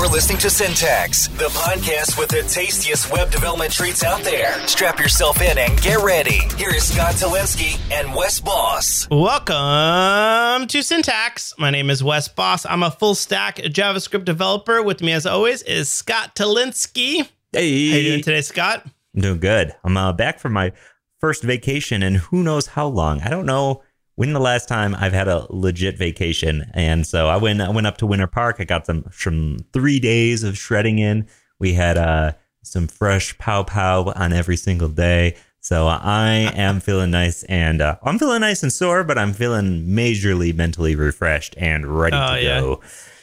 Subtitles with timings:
[0.00, 4.58] You're listening to Syntax, the podcast with the tastiest web development treats out there.
[4.66, 6.38] Strap yourself in and get ready.
[6.56, 9.06] Here is Scott Tolinski and Wes Bos.
[9.10, 11.52] Welcome to Syntax.
[11.58, 12.64] My name is Wes Bos.
[12.64, 14.82] I'm a full stack JavaScript developer.
[14.82, 17.28] With me, as always, is Scott Tolinski.
[17.52, 18.82] Hey, How you doing today, Scott?
[19.14, 19.76] I'm doing good.
[19.84, 20.72] I'm uh, back from my
[21.18, 23.20] first vacation, and who knows how long.
[23.20, 23.82] I don't know
[24.20, 26.70] when the last time I've had a legit vacation.
[26.74, 28.56] And so I went I went up to Winter Park.
[28.58, 31.26] I got some some three days of shredding in.
[31.58, 35.36] We had uh, some fresh pow pow on every single day.
[35.62, 39.86] So I am feeling nice, and uh, I'm feeling nice and sore, but I'm feeling
[39.86, 42.60] majorly mentally refreshed and ready Oh, to yeah.
[42.60, 42.80] go.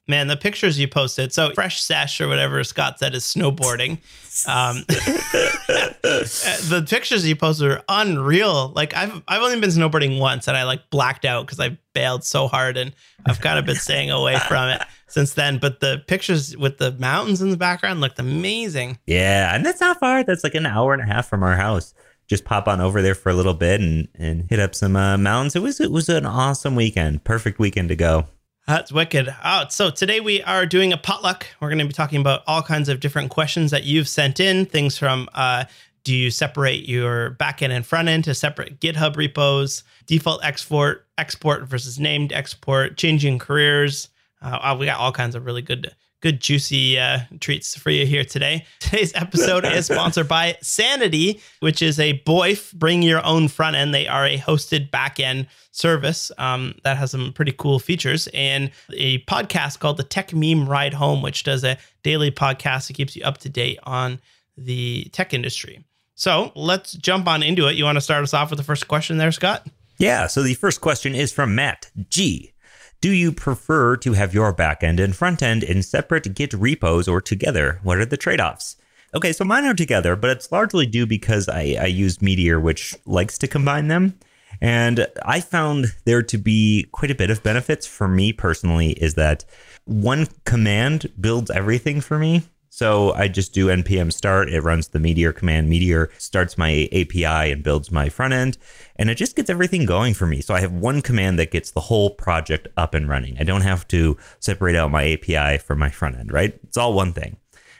[0.10, 1.34] Man, the pictures you posted.
[1.34, 4.00] So, fresh sesh or whatever Scott said is snowboarding.
[4.48, 8.70] Um, the pictures you posted are unreal.
[8.70, 12.24] Like I've I've only been snowboarding once, and I like blacked out because I bailed
[12.24, 12.94] so hard, and
[13.26, 15.58] I've kind of been staying away from it since then.
[15.58, 19.00] But the pictures with the mountains in the background looked amazing.
[19.08, 20.24] Yeah, and that's not far.
[20.24, 21.94] That's like an hour and a half from our house.
[22.28, 25.18] Just pop on over there for a little bit and and hit up some uh,
[25.18, 25.56] mountains.
[25.56, 27.24] It was it was an awesome weekend.
[27.24, 28.28] Perfect weekend to go.
[28.68, 29.34] That's wicked.
[29.46, 31.48] Oh, so today we are doing a potluck.
[31.62, 34.66] We're going to be talking about all kinds of different questions that you've sent in.
[34.66, 35.64] Things from uh,
[36.04, 41.64] do you separate your backend and front end to separate GitHub repos, default export, export
[41.64, 44.10] versus named export, changing careers.
[44.42, 48.24] Uh, we got all kinds of really good, good juicy uh, treats for you here
[48.24, 48.66] today.
[48.80, 53.94] Today's episode is sponsored by Sanity, which is a BOIF, bring your own front end.
[53.94, 59.20] They are a hosted backend service um, that has some pretty cool features and a
[59.24, 63.38] podcast called the Techmeme Ride Home, which does a daily podcast that keeps you up
[63.40, 64.20] to date on
[64.58, 65.84] the tech industry.
[66.16, 67.76] So let's jump on into it.
[67.76, 69.68] You want to start us off with the first question there, Scott?
[70.00, 70.26] Yeah.
[70.28, 72.54] So the first question is from Matt G.
[73.00, 77.22] Do you prefer to have your backend and front end in separate Git repos or
[77.22, 77.80] together?
[77.84, 78.76] What are the trade offs?
[79.14, 82.96] Okay, so mine are together, but it's largely due because I, I use Meteor, which
[83.06, 84.18] likes to combine them.
[84.60, 89.14] And I found there to be quite a bit of benefits for me personally is
[89.14, 89.46] that
[89.86, 92.44] one command builds everything for me.
[92.70, 94.50] So I just do npm start.
[94.50, 95.70] It runs the Meteor command.
[95.70, 98.58] Meteor starts my API and builds my front end,
[98.98, 100.42] and it just gets everything going for me.
[100.42, 103.38] So I have one command that gets the whole project up and running.
[103.40, 106.60] I don't have to separate out my API from my front end, right?
[106.64, 107.38] It's all one thing.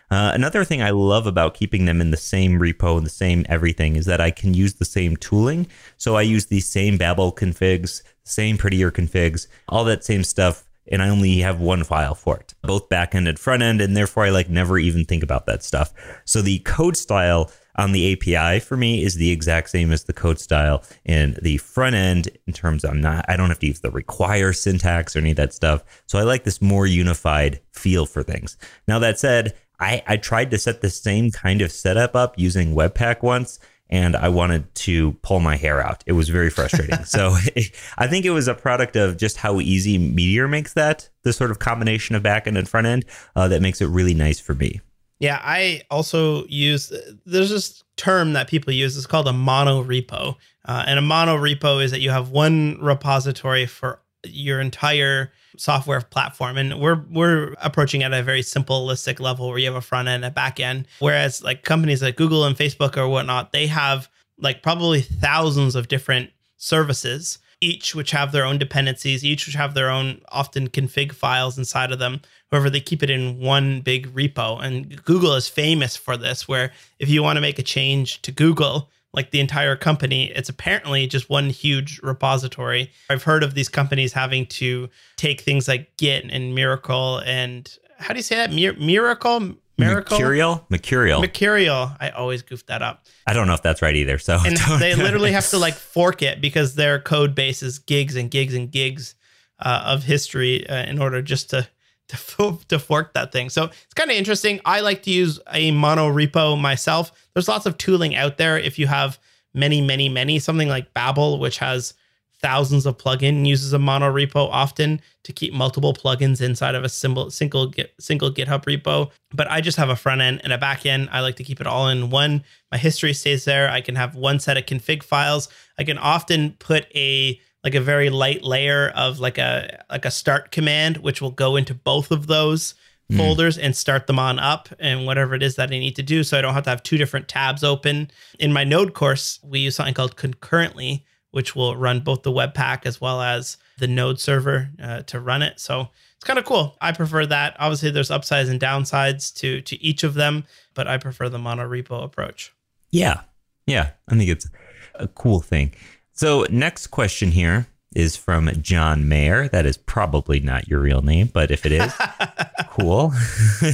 [0.10, 3.46] Uh, another thing I love about keeping them in the same repo and the same
[3.50, 5.68] everything is that I can use the same tooling.
[5.98, 11.02] So I use the same Babel configs, same prettier configs, all that same stuff, and
[11.02, 14.26] I only have one file for it, both back end and front end, and therefore
[14.26, 15.94] I like never even think about that stuff.
[16.26, 20.14] So the code style on the API for me is the exact same as the
[20.14, 23.68] code style in the front end in terms of I'm not I don't have to
[23.68, 25.84] use the require syntax or any of that stuff.
[26.08, 28.58] So I like this more unified feel for things.
[28.88, 32.74] Now that said, I, I tried to set the same kind of setup up using
[32.74, 33.60] Webpack once,
[33.90, 36.04] and I wanted to pull my hair out.
[36.06, 37.04] It was very frustrating.
[37.06, 37.36] so
[37.98, 41.52] I think it was a product of just how easy Meteor makes that, the sort
[41.52, 43.06] of combination of back end and front end,
[43.36, 44.82] uh, that makes it really nice for me.
[45.20, 46.94] Yeah, I also use
[47.26, 48.96] there's this term that people use.
[48.96, 52.78] It's called a mono repo, uh, and a mono repo is that you have one
[52.80, 59.50] repository for your entire software platform and we're we're approaching at a very simplistic level
[59.50, 60.88] where you have a front end a back end.
[61.00, 64.10] Whereas like companies like google and facebook or whatnot they have
[64.40, 69.74] like probably thousands of different services each which have their own dependencies each which have
[69.74, 72.22] their own often config files inside of them.
[72.52, 74.64] However they keep it in one big repo.
[74.64, 78.32] And google is famous for this where if you want to make a change to
[78.32, 80.32] google like the entire company.
[80.32, 82.92] It's apparently just one huge repository.
[83.10, 87.68] I've heard of these companies having to take things like Git and Miracle and
[87.98, 88.54] how do you say that?
[88.54, 89.56] Mir- Miracle?
[89.80, 90.18] Miracle?
[90.20, 90.66] Mercurial?
[90.70, 91.20] Mercurial.
[91.20, 91.92] Mercurial.
[92.00, 93.06] I always goof that up.
[93.26, 94.20] I don't know if that's right either.
[94.20, 98.16] So And they literally have to like fork it because their code base is gigs
[98.16, 99.16] and gigs and gigs
[99.60, 101.68] uh, of history uh, in order just to
[102.38, 103.50] to, to fork that thing.
[103.50, 104.60] So it's kind of interesting.
[104.66, 107.12] I like to use a mono repo myself.
[107.34, 108.58] There's lots of tooling out there.
[108.58, 109.20] If you have
[109.54, 111.94] many, many, many, something like Babel, which has
[112.40, 116.90] thousands of plugin uses a mono repo often to keep multiple plugins inside of a
[116.90, 119.12] single single GitHub repo.
[119.34, 121.10] But I just have a front end and a back end.
[121.12, 122.44] I like to keep it all in one.
[122.72, 123.70] My history stays there.
[123.70, 125.50] I can have one set of config files.
[125.80, 130.12] I can often put a like a very light layer of like a like a
[130.12, 132.76] start command, which will go into both of those
[133.18, 136.24] folders and start them on up and whatever it is that I need to do.
[136.24, 138.10] So I don't have to have two different tabs open.
[138.40, 142.86] In my Node course, we use something called concurrently, which will run both the Webpack
[142.86, 145.60] as well as the Node server uh, to run it.
[145.60, 146.78] So it's kind of cool.
[146.80, 147.58] I prefer that.
[147.60, 152.02] Obviously, there's upsides and downsides to to each of them, but I prefer the monorepo
[152.02, 152.54] approach.
[152.92, 153.24] Yeah.
[153.66, 153.92] Yeah.
[154.08, 154.50] I think it's
[154.96, 155.74] a cool thing.
[156.18, 159.48] So, next question here is from John Mayer.
[159.50, 161.94] That is probably not your real name, but if it is,
[162.70, 163.14] cool.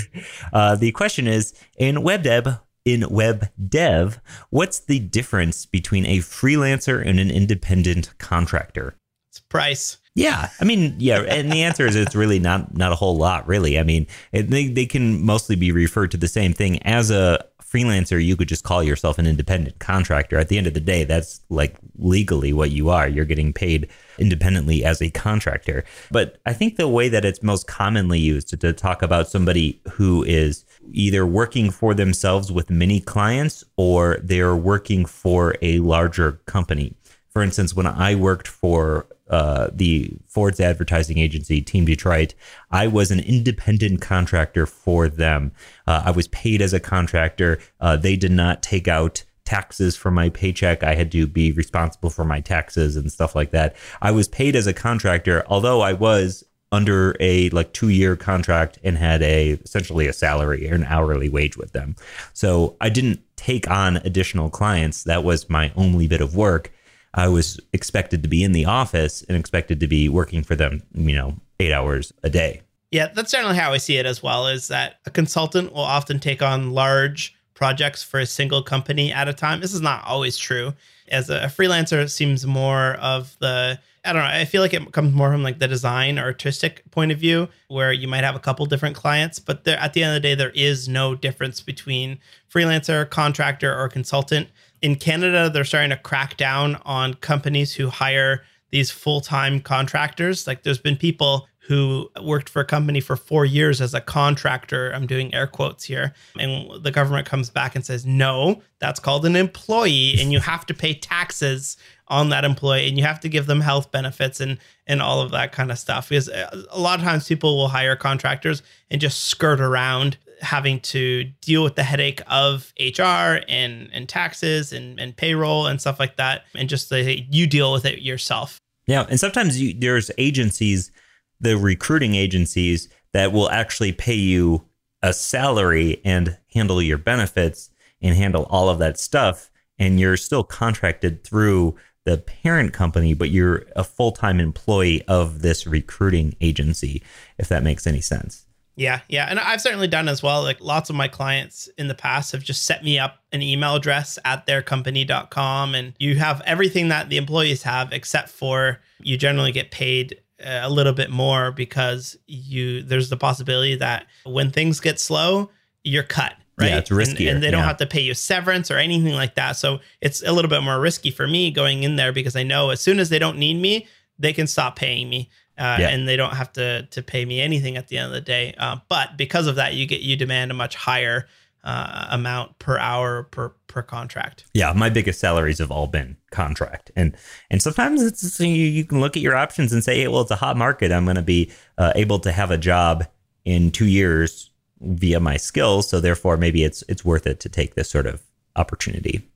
[0.54, 4.20] uh, the question is in web dev, in web dev,
[4.50, 8.98] what's the difference between a freelancer and an independent contractor?
[9.30, 10.00] It's price.
[10.14, 13.48] Yeah, I mean, yeah, and the answer is it's really not not a whole lot,
[13.48, 13.80] really.
[13.80, 17.44] I mean, it, they they can mostly be referred to the same thing as a
[17.74, 18.24] freelancer.
[18.24, 20.38] You could just call yourself an independent contractor.
[20.38, 23.08] At the end of the day, that's like legally what you are.
[23.08, 23.90] You're getting paid
[24.20, 25.84] independently as a contractor.
[26.12, 29.82] But I think the way that it's most commonly used to, to talk about somebody
[29.94, 36.34] who is either working for themselves with many clients or they're working for a larger
[36.46, 36.94] company.
[37.32, 42.36] For instance, when I worked for uh, the Ford's advertising agency, Team Detroit,
[42.70, 45.52] I was an independent contractor for them.
[45.88, 47.60] Uh, I was paid as a contractor.
[47.80, 50.84] Uh, they did not take out taxes from my paycheck.
[50.84, 53.76] I had to be responsible for my taxes and stuff like that.
[54.04, 58.78] I was paid as a contractor, although I was under a like two year contract
[58.84, 61.96] and had a essentially a salary or an hourly wage with them.
[62.34, 65.04] So I didn't take on additional clients.
[65.04, 66.72] That was my only bit of work.
[67.14, 70.84] I was expected to be in the office and expected to be working for them,
[70.94, 72.62] you know, eight hours a day.
[72.92, 74.48] Yeah, that's generally how I see it as well.
[74.48, 79.28] Is that a consultant will often take on large projects for a single company at
[79.28, 79.62] a time.
[79.62, 80.74] This is not always true.
[81.08, 84.28] As a freelancer, it seems more of the I don't know.
[84.28, 87.94] I feel like it comes more from like the design artistic point of view, where
[87.94, 90.36] you might have a couple different clients, but there at the end of the day,
[90.36, 92.20] there is no difference between
[92.54, 94.50] freelancer, contractor, or consultant.
[94.84, 100.46] In Canada, they're starting to crack down on companies who hire these full time contractors.
[100.46, 104.92] Like there's been people who worked for a company for four years as a contractor.
[104.92, 106.14] I'm doing air quotes here.
[106.38, 110.66] And the government comes back and says, no, that's called an employee, and you have
[110.66, 111.78] to pay taxes
[112.10, 115.32] on that employee and you have to give them health benefits and and all of
[115.32, 119.00] that kind of stuff because uh, a lot of times people will hire contractors and
[119.00, 125.00] just skirt around having to deal with the headache of HR and and taxes and
[125.00, 128.60] and payroll and stuff like that and just the, you deal with it yourself.
[128.86, 130.92] Yeah, and sometimes you, there's agencies,
[131.40, 134.66] the recruiting agencies that will actually pay you
[135.02, 137.70] a salary and handle your benefits
[138.02, 139.50] and handle all of that stuff
[139.80, 141.76] and you're still contracted through
[142.06, 147.02] the parent company, but you're a full time employee of this recruiting agency,
[147.38, 148.46] if that makes any sense.
[148.76, 149.28] Yeah, yeah.
[149.30, 150.42] And I've certainly done as well.
[150.42, 153.76] Like lots of my clients in the past have just set me up an email
[153.76, 159.52] address at theircompany.com and you have everything that the employees have except for you generally
[159.52, 164.80] get paid uh, a little bit more because you there's the possibility that when things
[164.80, 165.52] get slow,
[165.84, 166.70] you're cut right?
[166.70, 167.20] Yeah, it's riskier.
[167.20, 167.68] And, and they don't yeah.
[167.68, 169.54] have to pay you severance or anything like that.
[169.54, 172.70] So it's a little bit more risky for me going in there because I know
[172.70, 173.88] as soon as they don't need me,
[174.20, 175.30] they can stop paying me.
[175.58, 175.90] Uh, yeah.
[175.90, 178.56] and they don't have to to pay me anything at the end of the day.
[178.58, 181.28] Uh, but because of that, you get you demand a much higher
[181.64, 184.46] uh, amount per hour per per contract.
[184.54, 187.16] Yeah, my biggest salaries have all been contract, and
[187.50, 190.32] and sometimes it's you, you can look at your options and say, hey, well, it's
[190.32, 190.92] a hot market.
[190.92, 193.06] I'm going to be uh, able to have a job
[193.46, 194.52] in two years
[194.82, 195.88] via my skills.
[195.88, 198.22] So therefore, maybe it's it's worth it to take this sort of
[198.56, 199.30] opportunity.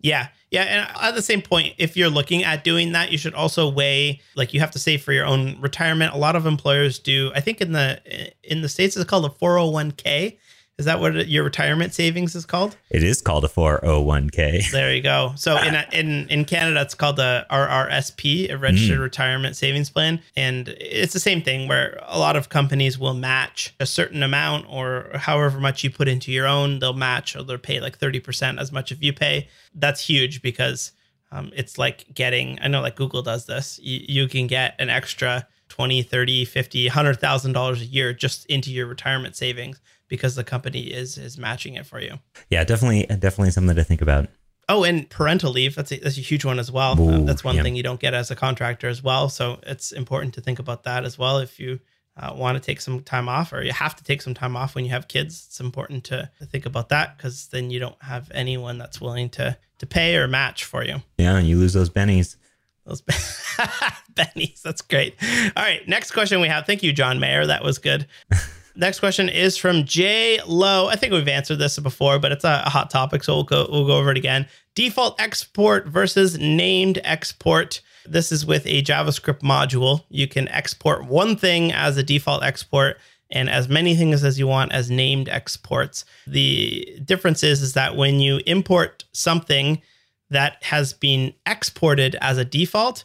[0.00, 0.28] Yeah.
[0.50, 0.62] Yeah.
[0.62, 4.20] And at the same point, if you're looking at doing that, you should also weigh
[4.36, 6.14] like you have to save for your own retirement.
[6.14, 7.32] A lot of employers do.
[7.34, 8.00] I think in the
[8.42, 10.38] in the States it's called a 401k.
[10.78, 12.76] Is that what your retirement savings is called?
[12.88, 14.70] It is called a 401k.
[14.70, 15.32] There you go.
[15.34, 19.02] So in in in Canada, it's called a RRSP, a registered mm.
[19.02, 23.74] retirement savings plan, and it's the same thing where a lot of companies will match
[23.80, 27.58] a certain amount or however much you put into your own, they'll match or they'll
[27.58, 29.48] pay like thirty percent as much if you pay.
[29.74, 30.92] That's huge because
[31.32, 32.56] um, it's like getting.
[32.62, 33.80] I know like Google does this.
[33.82, 38.72] You, you can get an extra 20 30 50 100000 dollars a year just into
[38.72, 42.18] your retirement savings because the company is is matching it for you.
[42.48, 44.28] Yeah, definitely, definitely something to think about.
[44.70, 45.74] Oh, and parental leave.
[45.74, 47.00] That's a, that's a huge one as well.
[47.00, 47.62] Ooh, uh, that's one yeah.
[47.62, 49.30] thing you don't get as a contractor as well.
[49.30, 51.38] So it's important to think about that as well.
[51.38, 51.80] If you
[52.18, 54.74] uh, want to take some time off or you have to take some time off
[54.74, 58.00] when you have kids, it's important to, to think about that because then you don't
[58.02, 60.96] have anyone that's willing to to pay or match for you.
[61.16, 62.36] Yeah, and you lose those bennies.
[62.84, 63.02] Those
[64.14, 64.60] bennies.
[64.62, 65.14] That's great.
[65.56, 65.86] All right.
[65.86, 66.66] Next question we have.
[66.66, 67.46] Thank you, John Mayer.
[67.46, 68.06] That was good.
[68.78, 70.86] Next question is from Jay Lowe.
[70.86, 73.66] I think we've answered this before, but it's a, a hot topic, so we'll go
[73.68, 74.46] we'll go over it again.
[74.76, 77.80] Default export versus named export.
[78.06, 80.04] This is with a JavaScript module.
[80.10, 82.98] You can export one thing as a default export
[83.32, 86.04] and as many things as you want as named exports.
[86.28, 89.82] The difference is, is that when you import something
[90.30, 93.02] that has been exported as a default,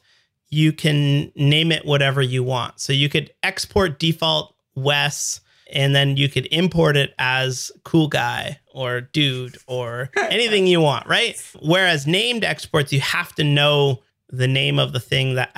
[0.50, 2.80] you can name it whatever you want.
[2.80, 5.39] So you could export default Wes
[5.74, 11.08] and then you could import it as cool guy or dude or anything you want,
[11.08, 11.36] right?
[11.62, 15.51] Whereas named exports, you have to know the name of the thing that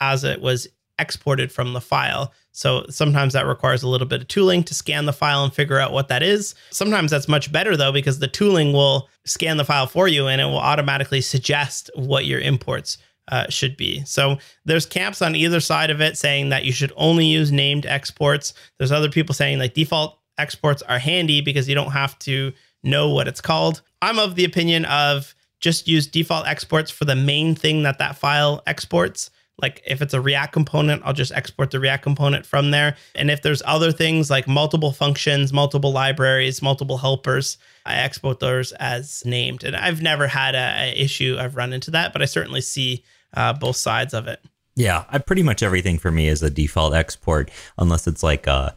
[0.00, 2.32] as it was exported from the file.
[2.52, 5.78] So sometimes that requires a little bit of tooling to scan the file and figure
[5.78, 6.54] out what that is.
[6.70, 10.40] Sometimes that's much better though, because the tooling will scan the file for you and
[10.40, 12.98] it will automatically suggest what your imports
[13.28, 14.04] uh, should be.
[14.04, 17.86] So there's camps on either side of it saying that you should only use named
[17.86, 18.54] exports.
[18.78, 22.52] There's other people saying like default exports are handy because you don't have to
[22.82, 23.82] know what it's called.
[24.00, 28.16] I'm of the opinion of just use default exports for the main thing that that
[28.16, 29.30] file exports.
[29.62, 32.96] Like if it's a React component, I'll just export the React component from there.
[33.14, 38.72] And if there's other things like multiple functions, multiple libraries, multiple helpers, I export those
[38.72, 39.64] as named.
[39.64, 43.04] And I've never had a, a issue I've run into that, but I certainly see
[43.34, 44.40] uh, both sides of it.
[44.74, 48.70] Yeah, I pretty much everything for me is a default export, unless it's like uh,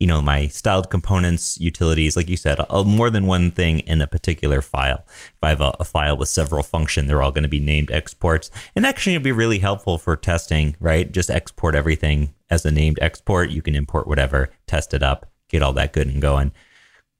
[0.00, 4.00] you know, my styled components, utilities, like you said, a, more than one thing in
[4.00, 5.04] a particular file.
[5.06, 7.90] If I have a, a file with several function, they're all going to be named
[7.90, 8.50] exports.
[8.74, 11.12] And actually it'd be really helpful for testing, right?
[11.12, 13.50] Just export everything as a named export.
[13.50, 16.52] You can import whatever, test it up, get all that good and going.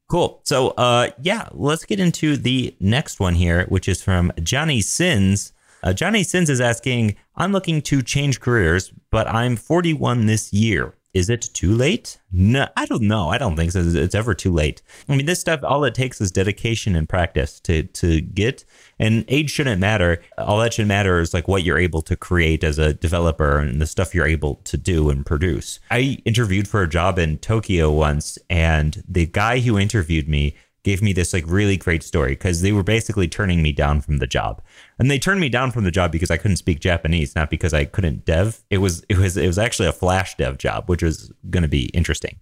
[0.09, 0.41] Cool.
[0.45, 5.53] So, uh, yeah, let's get into the next one here, which is from Johnny Sins.
[5.83, 10.95] Uh, Johnny Sins is asking, I'm looking to change careers, but I'm 41 this year
[11.13, 12.19] is it too late?
[12.31, 13.31] No, I don't know.
[13.31, 13.81] I don't think so.
[13.81, 14.81] It's ever too late.
[15.09, 18.65] I mean, this stuff, all it takes is dedication and practice to to get.
[18.99, 20.23] And age shouldn't matter.
[20.39, 23.81] All that should matter is like what you're able to create as a developer and
[23.81, 25.81] the stuff you're able to do and produce.
[25.91, 31.03] I interviewed for a job in Tokyo once, and the guy who interviewed me gave
[31.03, 34.27] me this like really great story because they were basically turning me down from the
[34.27, 34.63] job.
[34.99, 37.75] And they turned me down from the job because I couldn't speak Japanese, not because
[37.75, 38.63] I couldn't dev.
[38.71, 41.69] It was it was it was actually a flash dev job, which was going to
[41.69, 42.39] be interesting.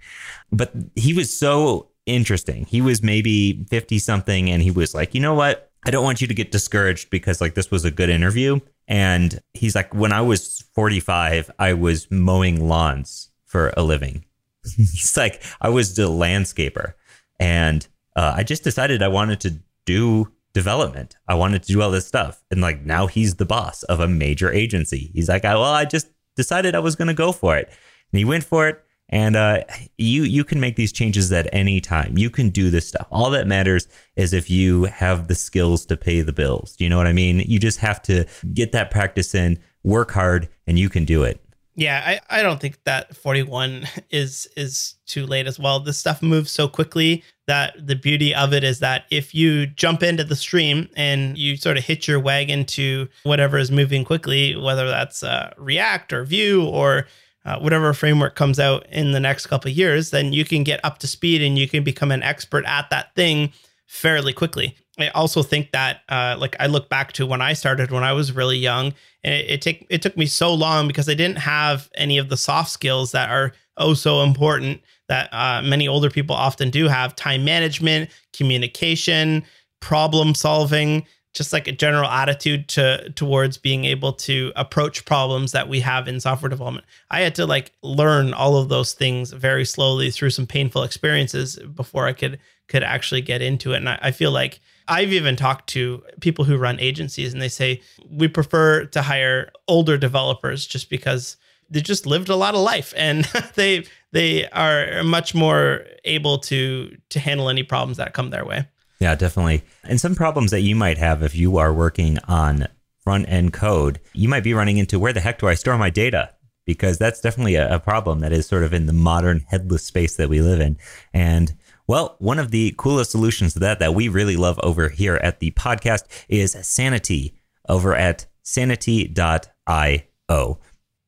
[0.52, 2.64] But he was so interesting.
[2.66, 5.70] He was maybe 50 something and he was like, "You know what?
[5.84, 9.40] I don't want you to get discouraged because like this was a good interview." And
[9.52, 14.24] he's like, "When I was 45, I was mowing lawns for a living."
[14.76, 16.94] he's like, "I was the landscaper."
[17.40, 17.86] And
[18.18, 21.16] uh, I just decided I wanted to do development.
[21.28, 22.42] I wanted to do all this stuff.
[22.50, 25.12] And like now he's the boss of a major agency.
[25.14, 27.68] He's like, well, I just decided I was going to go for it.
[27.68, 28.82] And he went for it.
[29.08, 29.62] And uh,
[29.98, 32.18] you you can make these changes at any time.
[32.18, 33.06] You can do this stuff.
[33.10, 36.74] All that matters is if you have the skills to pay the bills.
[36.74, 37.38] Do you know what I mean?
[37.46, 41.40] You just have to get that practice in, work hard, and you can do it.
[41.78, 45.78] Yeah, I, I don't think that 41 is is too late as well.
[45.78, 50.02] This stuff moves so quickly that the beauty of it is that if you jump
[50.02, 54.56] into the stream and you sort of hit your wagon to whatever is moving quickly,
[54.56, 57.06] whether that's uh, React or Vue or
[57.44, 60.98] uh, whatever framework comes out in the next couple years, then you can get up
[60.98, 63.52] to speed and you can become an expert at that thing
[63.86, 64.76] fairly quickly.
[64.98, 68.12] I also think that, uh, like, I look back to when I started when I
[68.12, 71.38] was really young, and it, it take it took me so long because I didn't
[71.38, 76.10] have any of the soft skills that are oh so important that uh, many older
[76.10, 79.44] people often do have: time management, communication,
[79.80, 85.68] problem solving, just like a general attitude to towards being able to approach problems that
[85.68, 86.86] we have in software development.
[87.10, 91.56] I had to like learn all of those things very slowly through some painful experiences
[91.74, 93.78] before I could could actually get into it.
[93.78, 97.48] And I, I feel like I've even talked to people who run agencies and they
[97.48, 101.36] say we prefer to hire older developers just because
[101.70, 106.96] they just lived a lot of life and they they are much more able to
[107.10, 108.66] to handle any problems that come their way.
[109.00, 109.62] Yeah, definitely.
[109.84, 112.66] And some problems that you might have if you are working on
[113.04, 115.90] front end code, you might be running into where the heck do I store my
[115.90, 116.34] data?
[116.64, 120.16] Because that's definitely a, a problem that is sort of in the modern headless space
[120.16, 120.76] that we live in.
[121.14, 121.54] And
[121.88, 125.40] well, one of the coolest solutions to that that we really love over here at
[125.40, 127.34] the podcast is Sanity
[127.68, 129.40] over at sanity.io.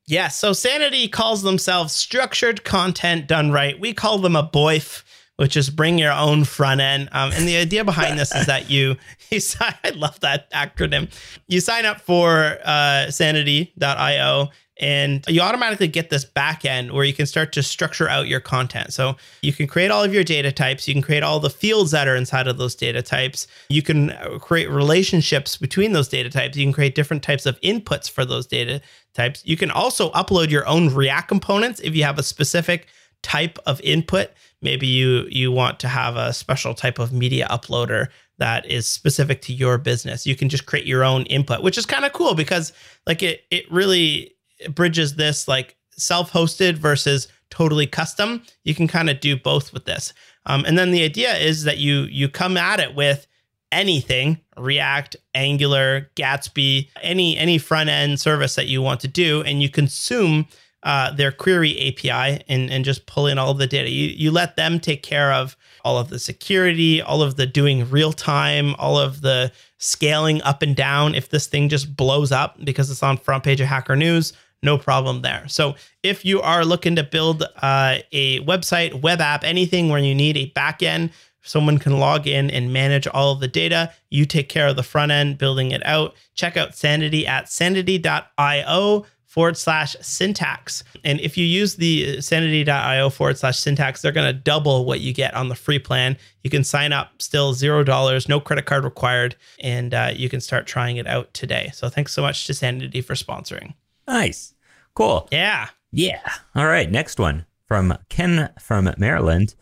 [0.06, 3.78] Yeah, so Sanity calls themselves structured content done right.
[3.78, 5.04] We call them a BOIF,
[5.36, 7.10] which is bring your own front end.
[7.12, 8.96] Um, and the idea behind this is that you,
[9.30, 11.10] you I love that acronym.
[11.46, 14.48] You sign up for uh, sanity.io
[14.80, 18.94] and you automatically get this backend where you can start to structure out your content.
[18.94, 21.90] So you can create all of your data types, you can create all the fields
[21.90, 26.30] that are inside of those data types, you can uh, create relationships between those data
[26.30, 28.80] types, you can create different types of inputs for those data
[29.12, 29.42] types.
[29.44, 32.86] You can also upload your own React components if you have a specific
[33.22, 34.30] type of input.
[34.62, 38.08] Maybe you you want to have a special type of media uploader
[38.38, 40.26] that is specific to your business.
[40.26, 42.72] You can just create your own input, which is kind of cool because
[43.06, 44.34] like it it really
[44.68, 48.42] bridges this like self-hosted versus totally custom.
[48.64, 50.12] You can kind of do both with this.
[50.46, 53.26] Um, and then the idea is that you you come at it with
[53.72, 59.62] anything react angular gatsby any any front end service that you want to do and
[59.62, 60.46] you consume
[60.82, 64.56] uh, their query api and, and just pull in all the data you, you let
[64.56, 68.98] them take care of all of the security all of the doing real time all
[68.98, 73.16] of the scaling up and down if this thing just blows up because it's on
[73.16, 75.48] front page of hacker news no problem there.
[75.48, 80.14] So if you are looking to build uh, a website, web app, anything where you
[80.14, 81.12] need a backend,
[81.42, 83.92] someone can log in and manage all of the data.
[84.10, 86.14] You take care of the front end, building it out.
[86.34, 90.82] Check out Sanity at sanity.io forward slash syntax.
[91.04, 95.14] And if you use the sanity.io forward slash syntax, they're going to double what you
[95.14, 96.18] get on the free plan.
[96.42, 100.40] You can sign up still zero dollars, no credit card required, and uh, you can
[100.40, 101.70] start trying it out today.
[101.72, 103.74] So thanks so much to Sanity for sponsoring.
[104.06, 104.54] Nice.
[104.94, 105.28] Cool.
[105.30, 105.68] Yeah.
[105.92, 106.28] Yeah.
[106.54, 106.90] All right.
[106.90, 109.54] Next one from Ken from Maryland.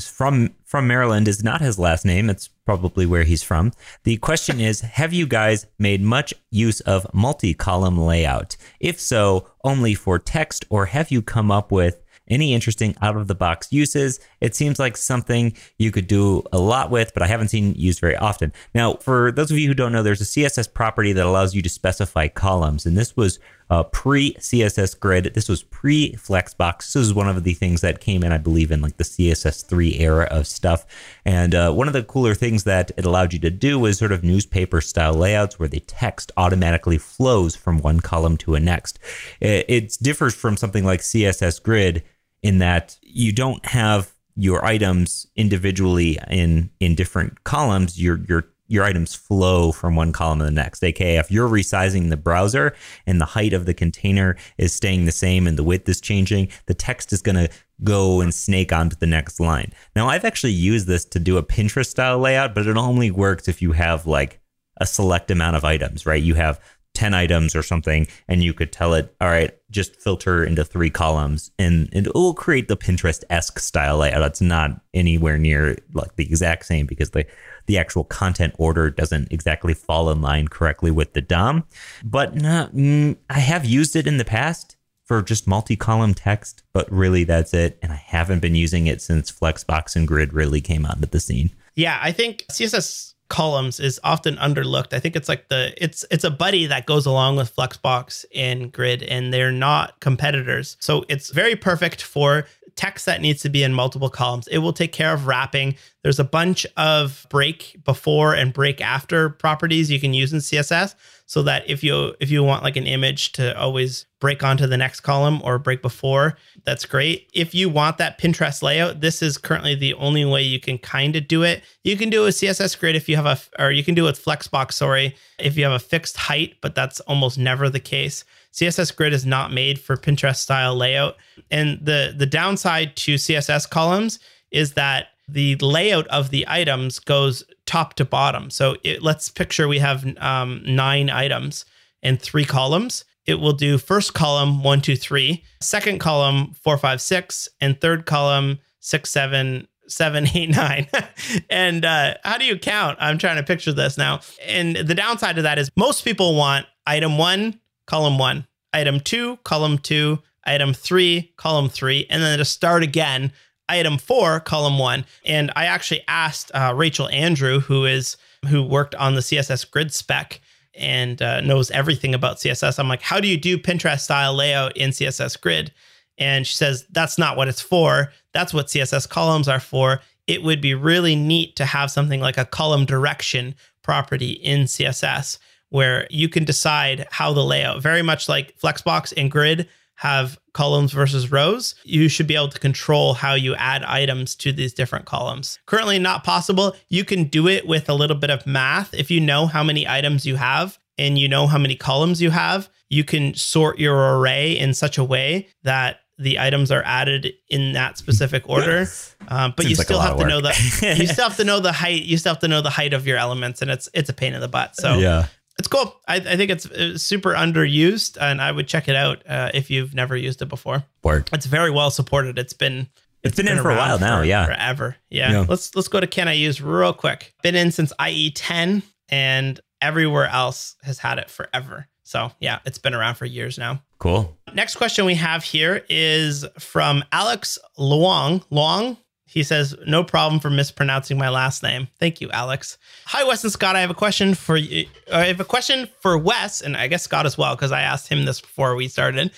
[0.00, 2.28] From from Maryland is not his last name.
[2.28, 3.72] It's probably where he's from.
[4.02, 8.56] The question is, have you guys made much use of multi-column layout?
[8.80, 13.28] If so, only for text or have you come up with any interesting out of
[13.28, 14.20] the box uses.
[14.40, 18.00] It seems like something you could do a lot with, but I haven't seen used
[18.00, 18.52] very often.
[18.74, 21.62] Now, for those of you who don't know, there's a CSS property that allows you
[21.62, 23.38] to specify columns, and this was
[23.70, 25.32] uh, pre CSS grid.
[25.34, 26.92] This was pre Flexbox.
[26.92, 30.00] This is one of the things that came in, I believe, in like the CSS3
[30.00, 30.86] era of stuff.
[31.24, 34.12] And uh, one of the cooler things that it allowed you to do was sort
[34.12, 38.98] of newspaper style layouts where the text automatically flows from one column to a next.
[39.40, 42.04] It, it differs from something like CSS grid
[42.42, 48.00] in that you don't have your items individually in in different columns.
[48.00, 50.82] Your your your items flow from one column to the next.
[50.82, 52.74] AKA, if you're resizing the browser
[53.06, 56.48] and the height of the container is staying the same and the width is changing,
[56.66, 57.48] the text is going to
[57.82, 59.72] go and snake onto the next line.
[59.94, 63.48] Now, I've actually used this to do a Pinterest style layout, but it only works
[63.48, 64.40] if you have like
[64.80, 66.22] a select amount of items, right?
[66.22, 66.60] You have
[66.94, 70.90] 10 items or something and you could tell it all right just filter into three
[70.90, 74.22] columns and it will create the pinterest-esque style layout.
[74.22, 77.26] It's not anywhere near like the exact same because the
[77.66, 81.64] the actual content order doesn't exactly fall in line correctly with the dom
[82.04, 87.24] but mm, i have used it in the past for just multi-column text but really
[87.24, 91.06] that's it and i haven't been using it since flexbox and grid really came onto
[91.06, 91.50] the scene.
[91.74, 94.92] Yeah i think css columns is often underlooked.
[94.92, 98.70] I think it's like the it's it's a buddy that goes along with Flexbox and
[98.70, 100.76] Grid and they're not competitors.
[100.80, 104.48] So it's very perfect for text that needs to be in multiple columns.
[104.48, 105.76] It will take care of wrapping.
[106.02, 110.94] There's a bunch of break before and break after properties you can use in CSS
[111.34, 114.76] so that if you if you want like an image to always break onto the
[114.76, 117.28] next column or break before, that's great.
[117.34, 121.16] If you want that Pinterest layout, this is currently the only way you can kind
[121.16, 121.64] of do it.
[121.82, 124.10] You can do a CSS grid if you have a or you can do it
[124.10, 128.24] with Flexbox, sorry, if you have a fixed height, but that's almost never the case.
[128.52, 131.16] CSS grid is not made for Pinterest style layout.
[131.50, 134.20] And the the downside to CSS columns
[134.52, 138.50] is that the layout of the items goes top to bottom.
[138.50, 141.64] So it, let's picture we have um, nine items
[142.02, 143.04] and three columns.
[143.26, 148.04] It will do first column one, two, three, second column four, five, six, and third
[148.04, 150.86] column six, seven, seven, eight, nine.
[151.50, 152.98] and uh, how do you count?
[153.00, 154.20] I'm trying to picture this now.
[154.46, 159.38] And the downside of that is most people want item one, column one, item two,
[159.44, 163.32] column two, item three, column three, and then to start again
[163.68, 165.04] item four, column one.
[165.24, 168.16] And I actually asked uh, Rachel Andrew, who is
[168.48, 170.40] who worked on the CSS grid spec
[170.74, 172.78] and uh, knows everything about CSS.
[172.78, 175.72] I'm like, how do you do Pinterest style layout in CSS grid?
[176.18, 178.12] And she says that's not what it's for.
[178.32, 180.00] That's what CSS columns are for.
[180.26, 185.38] It would be really neat to have something like a column direction property in CSS
[185.70, 190.92] where you can decide how the layout, very much like Flexbox and Grid have columns
[190.92, 195.04] versus rows, you should be able to control how you add items to these different
[195.04, 195.58] columns.
[195.66, 196.74] Currently not possible.
[196.88, 198.92] You can do it with a little bit of math.
[198.94, 202.30] If you know how many items you have and you know how many columns you
[202.30, 207.32] have, you can sort your array in such a way that the items are added
[207.48, 208.86] in that specific order.
[209.28, 211.60] Um, but Seems you still lot have to know the you still have to know
[211.60, 212.02] the height.
[212.02, 214.34] You still have to know the height of your elements, and it's it's a pain
[214.34, 214.76] in the butt.
[214.76, 215.26] So yeah.
[215.58, 215.94] It's cool.
[216.08, 219.70] I, I think it's uh, super underused, and I would check it out uh, if
[219.70, 220.84] you've never used it before.
[221.02, 221.28] Word.
[221.32, 222.38] It's very well supported.
[222.38, 222.88] It's been
[223.22, 224.46] It's been in for a while now, for- yeah.
[224.46, 224.96] forever.
[225.10, 225.30] Yeah.
[225.32, 225.46] Yeah.
[225.48, 227.34] Let's let's go to can I use real quick.
[227.42, 231.86] Been in since IE 10 and everywhere else has had it forever.
[232.02, 233.82] So yeah, it's been around for years now.
[233.98, 234.36] Cool.
[234.54, 238.44] Next question we have here is from Alex Luong.
[238.50, 238.98] Luong.
[239.34, 241.88] He says, no problem for mispronouncing my last name.
[241.98, 242.78] Thank you, Alex.
[243.06, 243.74] Hi, Wes and Scott.
[243.74, 244.86] I have a question for you.
[245.12, 248.06] I have a question for Wes, and I guess Scott as well, because I asked
[248.06, 249.32] him this before we started.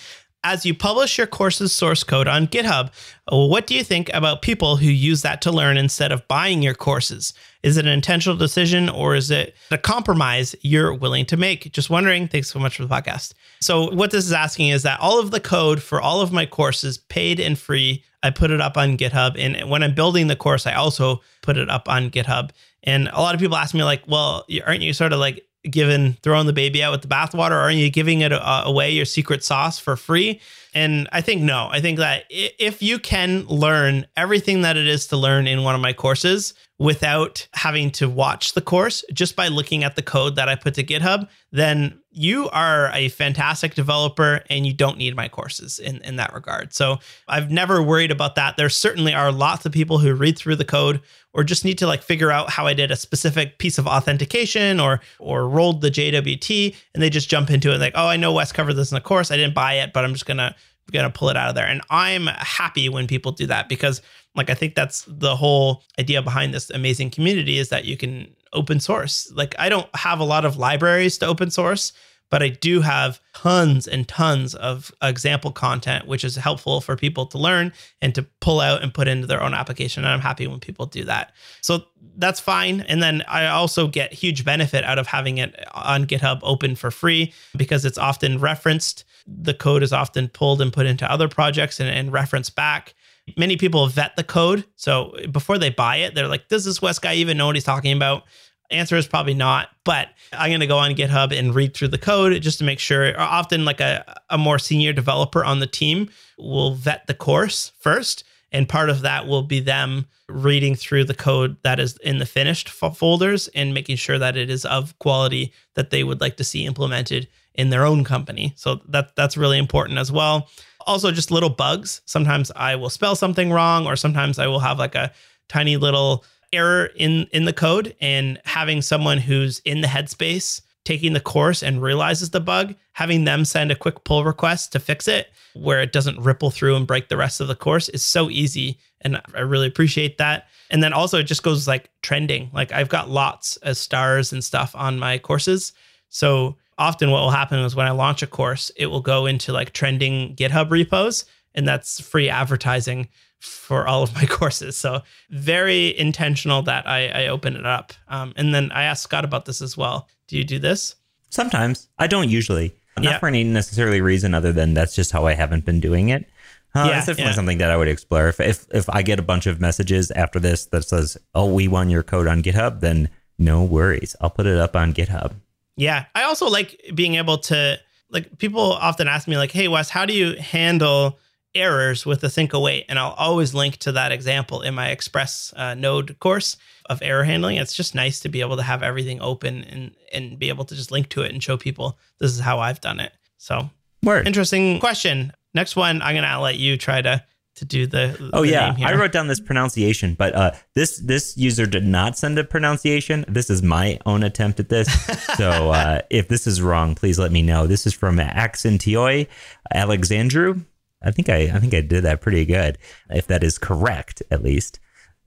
[0.49, 2.93] As you publish your course's source code on GitHub,
[3.29, 6.61] uh, what do you think about people who use that to learn instead of buying
[6.61, 7.33] your courses?
[7.63, 11.73] Is it an intentional decision or is it a compromise you're willing to make?
[11.73, 12.29] Just wondering.
[12.29, 13.33] Thanks so much for the podcast.
[13.59, 16.45] So, what this is asking is that all of the code for all of my
[16.45, 19.37] courses, paid and free, I put it up on GitHub.
[19.37, 22.51] And when I'm building the course, I also put it up on GitHub.
[22.83, 26.17] And a lot of people ask me, like, well, aren't you sort of like given
[26.23, 27.51] throwing the baby out with the bathwater?
[27.51, 30.41] Aren't you giving it uh, away your secret sauce for free?
[30.73, 31.69] And I think no.
[31.71, 35.75] I think that if you can learn everything that it is to learn in one
[35.75, 40.35] of my courses without having to watch the course, just by looking at the code
[40.35, 45.15] that I put to GitHub, then you are a fantastic developer and you don't need
[45.15, 46.73] my courses in, in that regard.
[46.73, 48.57] So I've never worried about that.
[48.57, 51.01] There certainly are lots of people who read through the code
[51.33, 54.79] or just need to like figure out how I did a specific piece of authentication
[54.79, 58.33] or or rolled the JWT and they just jump into it like, oh, I know
[58.33, 59.31] Wes covered this in the course.
[59.31, 60.55] I didn't buy it, but I'm just gonna
[60.91, 61.67] gonna pull it out of there.
[61.67, 64.01] And I'm happy when people do that because
[64.37, 68.33] like I think that's the whole idea behind this amazing community is that you can
[68.53, 69.31] open source.
[69.33, 71.91] Like I don't have a lot of libraries to open source,
[72.29, 77.25] but I do have tons and tons of example content, which is helpful for people
[77.27, 77.71] to learn
[78.01, 80.03] and to pull out and put into their own application.
[80.03, 81.33] And I'm happy when people do that.
[81.61, 81.85] So
[82.17, 82.81] that's fine.
[82.81, 86.91] And then I also get huge benefit out of having it on GitHub open for
[86.91, 89.05] free because it's often referenced.
[89.25, 92.93] The code is often pulled and put into other projects and, and referenced back.
[93.35, 94.65] Many people vet the code.
[94.75, 97.63] So before they buy it, they're like, does this Wes guy even know what he's
[97.63, 98.23] talking about?
[98.69, 101.97] Answer is probably not, but I'm going to go on GitHub and read through the
[101.97, 103.17] code just to make sure.
[103.19, 108.25] Often, like a, a more senior developer on the team will vet the course first.
[108.51, 112.25] And part of that will be them reading through the code that is in the
[112.25, 116.37] finished fo- folders and making sure that it is of quality that they would like
[116.37, 118.53] to see implemented in their own company.
[118.55, 120.49] So that that's really important as well.
[120.87, 122.01] Also, just little bugs.
[122.05, 125.11] Sometimes I will spell something wrong, or sometimes I will have like a
[125.49, 126.23] tiny little
[126.53, 131.61] error in in the code and having someone who's in the headspace taking the course
[131.61, 135.81] and realizes the bug having them send a quick pull request to fix it where
[135.81, 139.21] it doesn't ripple through and break the rest of the course is so easy and
[139.35, 140.47] i really appreciate that.
[140.69, 142.49] And then also it just goes like trending.
[142.53, 145.73] Like i've got lots of stars and stuff on my courses.
[146.09, 149.51] So often what will happen is when i launch a course it will go into
[149.51, 153.07] like trending github repos and that's free advertising
[153.39, 154.75] for all of my courses.
[154.77, 157.93] So very intentional that I, I open it up.
[158.07, 160.07] Um, and then I asked Scott about this as well.
[160.27, 160.95] Do you do this?
[161.29, 161.87] Sometimes.
[161.99, 162.73] I don't usually.
[162.97, 163.19] Not Yeah.
[163.19, 166.27] for any necessarily reason other than that's just how I haven't been doing it.
[166.75, 167.35] Uh, Yeah, it's definitely yeah.
[167.35, 168.27] something that I would explore.
[168.27, 171.67] If, if if I get a bunch of messages after this that says, "Oh, we
[171.67, 174.15] want your code on GitHub," then no worries.
[174.19, 175.33] I'll put it up on GitHub.
[175.77, 176.05] Yeah.
[176.13, 180.05] I also like being able to like people often ask me like, "Hey Wes, how
[180.05, 181.19] do you handle
[181.55, 185.73] errors with async await?" And I'll always link to that example in my Express uh,
[185.73, 186.57] Node course
[186.89, 187.57] of error handling.
[187.57, 190.75] It's just nice to be able to have everything open and and be able to
[190.75, 193.11] just link to it and show people this is how I've done it.
[193.37, 193.69] So
[194.03, 194.27] Word.
[194.27, 195.33] interesting question.
[195.53, 197.23] Next one, I'm gonna let you try to
[197.57, 198.31] to do the.
[198.33, 198.87] Oh the yeah, name here.
[198.87, 203.25] I wrote down this pronunciation, but uh, this this user did not send a pronunciation.
[203.27, 204.87] This is my own attempt at this.
[205.37, 207.67] so uh, if this is wrong, please let me know.
[207.67, 209.27] This is from Accentioy
[209.73, 210.61] Alexandru.
[211.03, 212.77] I think I I think I did that pretty good.
[213.09, 214.79] If that is correct, at least.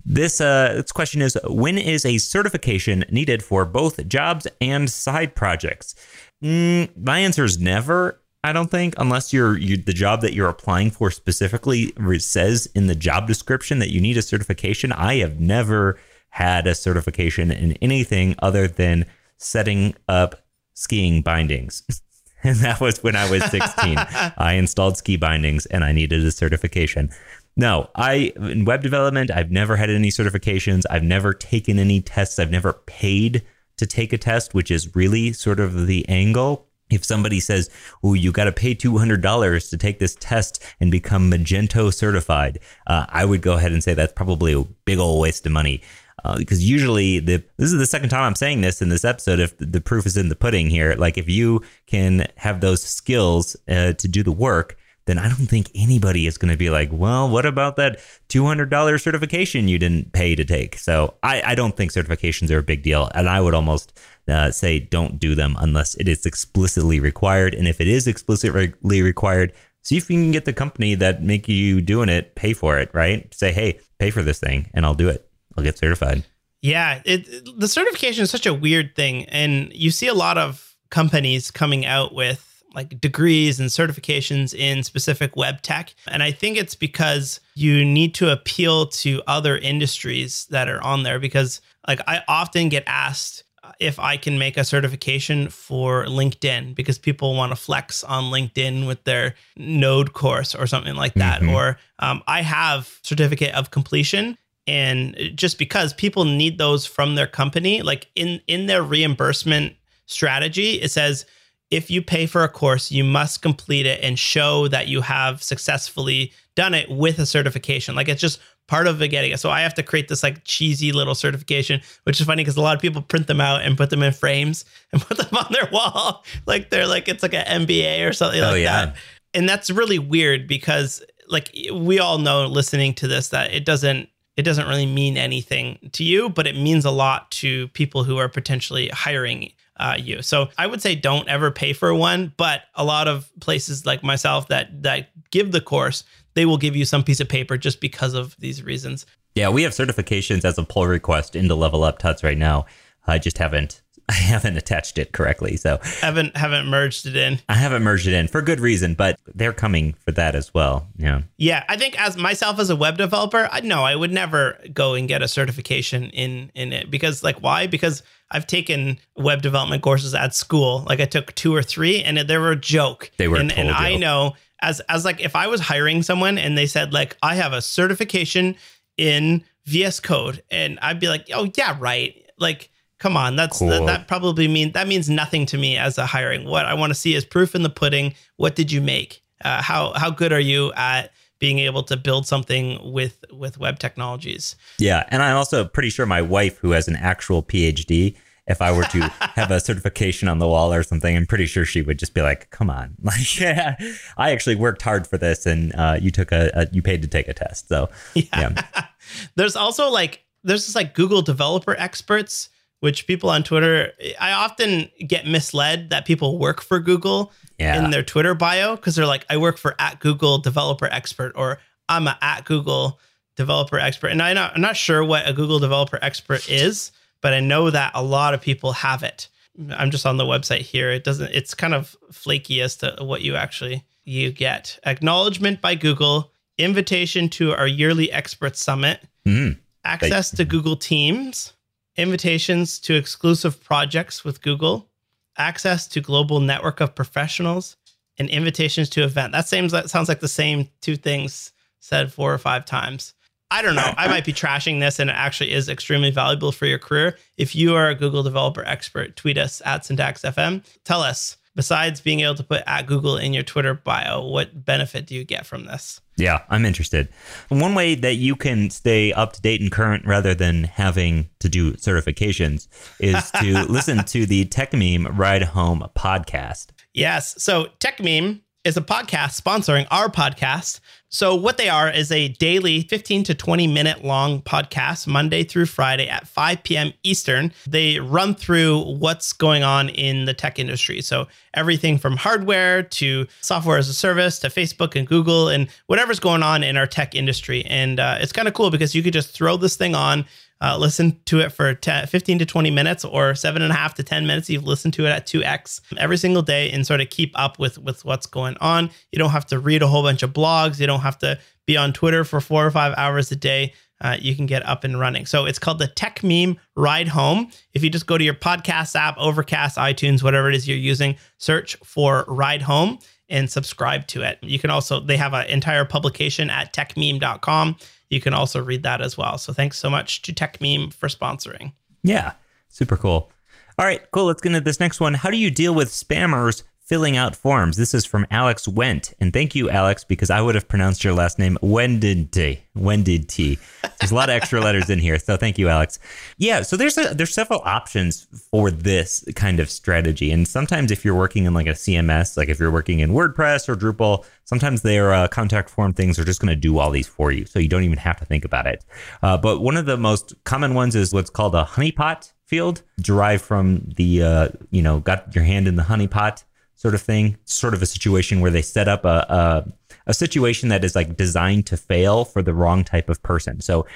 [0.05, 5.35] This uh this question is when is a certification needed for both jobs and side
[5.35, 5.95] projects?
[6.43, 8.21] Mm, my answer is never.
[8.43, 12.87] I don't think unless you're you, the job that you're applying for specifically says in
[12.87, 14.93] the job description that you need a certification.
[14.93, 15.99] I have never
[16.31, 19.05] had a certification in anything other than
[19.37, 21.83] setting up skiing bindings.
[22.43, 23.99] And that was when I was 16.
[24.39, 27.11] I installed ski bindings and I needed a certification.
[27.55, 30.85] No, I in web development, I've never had any certifications.
[30.89, 32.39] I've never taken any tests.
[32.39, 33.43] I've never paid
[33.77, 36.67] to take a test, which is really sort of the angle.
[36.91, 37.71] If somebody says,
[38.03, 41.93] "Oh, you got to pay two hundred dollars to take this test and become Magento
[41.93, 45.53] certified," uh, I would go ahead and say that's probably a big old waste of
[45.53, 45.83] money.
[46.25, 49.41] Uh, because usually the this is the second time I'm saying this in this episode.
[49.41, 53.57] If the proof is in the pudding here, like if you can have those skills
[53.69, 54.77] uh, to do the work,
[55.07, 57.99] then I don't think anybody is going to be like, well, what about that
[58.29, 60.77] $200 certification you didn't pay to take?
[60.79, 63.11] So I, I don't think certifications are a big deal.
[63.15, 63.99] And I would almost
[64.31, 67.55] uh, say don't do them unless it is explicitly required.
[67.55, 71.49] And if it is explicitly required, see if you can get the company that make
[71.49, 73.33] you doing it pay for it, right?
[73.35, 75.29] Say, hey, pay for this thing and I'll do it.
[75.57, 76.25] I'll get certified.
[76.63, 77.27] Yeah, it,
[77.59, 79.25] the certification is such a weird thing.
[79.27, 84.83] And you see a lot of companies coming out with like degrees and certifications in
[84.83, 85.95] specific web tech.
[86.07, 91.03] And I think it's because you need to appeal to other industries that are on
[91.03, 93.45] there because like I often get asked
[93.81, 98.87] if I can make a certification for LinkedIn because people want to flex on LinkedIn
[98.87, 101.41] with their node course or something like that.
[101.41, 101.55] Mm-hmm.
[101.55, 107.27] Or um, I have certificate of completion and just because people need those from their
[107.27, 111.25] company like in in their reimbursement strategy it says
[111.71, 115.43] if you pay for a course, you must complete it and show that you have
[115.43, 117.95] successfully done it with a certification.
[117.95, 119.41] Like it's just part of the getting it.
[119.41, 122.61] So I have to create this like cheesy little certification, which is funny because a
[122.61, 125.47] lot of people print them out and put them in frames and put them on
[125.51, 126.25] their wall.
[126.47, 128.87] Like they're like it's like an MBA or something oh, like yeah.
[128.87, 128.97] that.
[129.35, 134.09] And that's really weird because like we all know listening to this that it doesn't
[134.37, 138.19] it doesn't really mean anything to you, but it means a lot to people who
[138.19, 140.23] are potentially hiring uh, you.
[140.23, 144.05] So I would say don't ever pay for one, but a lot of places like
[144.05, 146.05] myself that that give the course,
[146.35, 149.07] they will give you some piece of paper just because of these reasons.
[149.35, 152.67] Yeah, we have certifications as a pull request into Level Up Tuts right now.
[153.07, 155.57] I just haven't I haven't attached it correctly.
[155.57, 157.39] So haven't haven't merged it in.
[157.49, 160.89] I haven't merged it in for good reason, but they're coming for that as well.
[160.97, 161.23] Yeah.
[161.37, 164.95] Yeah, I think as myself as a web developer, I no, I would never go
[164.95, 167.69] and get a certification in in it because like why?
[167.69, 170.85] Because I've taken web development courses at school.
[170.89, 173.13] Like I took two or three, and they were a joke.
[173.17, 176.57] They were, and, and I know as as like if I was hiring someone and
[176.57, 178.57] they said like I have a certification
[178.97, 182.15] in VS Code, and I'd be like, oh yeah, right.
[182.39, 183.69] Like, come on, that's cool.
[183.69, 186.45] that, that probably mean that means nothing to me as a hiring.
[186.45, 188.15] What I want to see is proof in the pudding.
[188.37, 189.23] What did you make?
[189.45, 193.81] Uh, how how good are you at being able to build something with with web
[193.81, 194.55] technologies.
[194.79, 198.15] Yeah, and I'm also pretty sure my wife, who has an actual PhD,
[198.51, 199.01] if I were to
[199.35, 202.23] have a certification on the wall or something, I'm pretty sure she would just be
[202.23, 203.77] like, "Come on, like, yeah,
[204.17, 207.09] I actually worked hard for this, and uh, you took a, a, you paid to
[207.09, 208.25] take a test." So, yeah.
[208.33, 208.87] yeah.
[209.37, 214.91] there's also like there's this like Google developer experts which people on Twitter, I often
[215.07, 217.83] get misled that people work for Google yeah.
[217.85, 221.59] in their Twitter bio because they're like, I work for at Google developer expert or
[221.91, 222.99] I'm a at Google
[223.37, 224.09] developer expert.
[224.09, 227.71] And I'm not, I'm not sure what a Google developer expert is, but I know
[227.71, 229.29] that a lot of people have it.
[229.71, 230.91] I'm just on the website here.
[230.91, 234.79] It doesn't, it's kind of flaky as to what you actually you get.
[234.85, 239.59] Acknowledgement by Google, invitation to our yearly expert summit, mm.
[239.85, 241.53] access to Google Teams,
[241.97, 244.89] invitations to exclusive projects with Google,
[245.37, 247.77] access to global network of professionals,
[248.19, 249.33] and invitations to event.
[249.33, 253.15] That seems that sounds like the same two things said four or five times.
[253.51, 253.95] I don't know.
[253.97, 257.17] I might be trashing this and it actually is extremely valuable for your career.
[257.37, 260.65] If you are a Google developer expert, tweet us at SyntaxFM.
[260.85, 265.07] Tell us besides being able to put at Google in your Twitter bio, what benefit
[265.07, 266.01] do you get from this?
[266.17, 267.09] Yeah, I'm interested.
[267.49, 271.49] One way that you can stay up to date and current rather than having to
[271.49, 276.69] do certifications is to listen to the Techmeme Ride Home podcast.
[276.93, 277.43] Yes.
[277.43, 280.81] So, Techmeme is a podcast sponsoring our podcast.
[281.09, 285.67] So, what they are is a daily 15 to 20 minute long podcast, Monday through
[285.67, 286.93] Friday at 5 p.m.
[287.03, 287.53] Eastern.
[287.67, 291.01] They run through what's going on in the tech industry.
[291.01, 296.21] So, everything from hardware to software as a service to Facebook and Google and whatever's
[296.21, 297.65] going on in our tech industry.
[297.65, 300.27] And uh, it's kind of cool because you could just throw this thing on
[300.63, 303.95] uh, listen to it for 10, 15 to 20 minutes or seven and a half
[303.95, 304.51] to 10 minutes.
[304.51, 307.79] You've listened to it at 2x every single day and sort of keep up with,
[307.79, 308.91] with what's going on.
[309.13, 310.79] You don't have to read a whole bunch of blogs.
[310.79, 313.73] You don't have to be on Twitter for four or five hours a day.
[314.03, 315.27] Uh, you can get up and running.
[315.27, 317.51] So it's called the Techmeme Ride Home.
[317.75, 321.17] If you just go to your podcast app, Overcast, iTunes, whatever it is you're using,
[321.39, 324.39] search for Ride Home and subscribe to it.
[324.43, 327.77] You can also, they have an entire publication at techmeme.com
[328.11, 329.39] you can also read that as well.
[329.39, 331.73] So thanks so much to Techmeme for sponsoring.
[332.03, 332.33] Yeah,
[332.69, 333.31] super cool.
[333.79, 334.27] All right, cool.
[334.27, 335.15] Let's get into this next one.
[335.15, 337.77] How do you deal with spammers filling out forms?
[337.77, 339.15] This is from Alex Went.
[339.21, 342.31] And thank you, Alex, because I would have pronounced your last name Wendid
[342.77, 343.59] Wendid
[344.01, 345.17] There's a lot of extra letters in here.
[345.21, 346.01] So thank you, Alex.
[346.37, 350.33] Yeah, so there's a, there's several options for this kind of strategy.
[350.33, 353.69] And sometimes if you're working in like a CMS, like if you're working in WordPress
[353.69, 357.07] or Drupal, sometimes their uh, contact form things are just going to do all these
[357.07, 357.47] for you.
[357.47, 358.85] So you don't even have to think about it.
[359.23, 363.45] Uh, but one of the most common ones is what's called a honeypot field, derived
[363.45, 366.43] from the, uh, you know, got your hand in the honeypot
[366.81, 367.37] sort of thing.
[367.45, 369.73] Sort of a situation where they set up a, a,
[370.07, 373.61] a situation that is like designed to fail for the wrong type of person.
[373.61, 373.87] So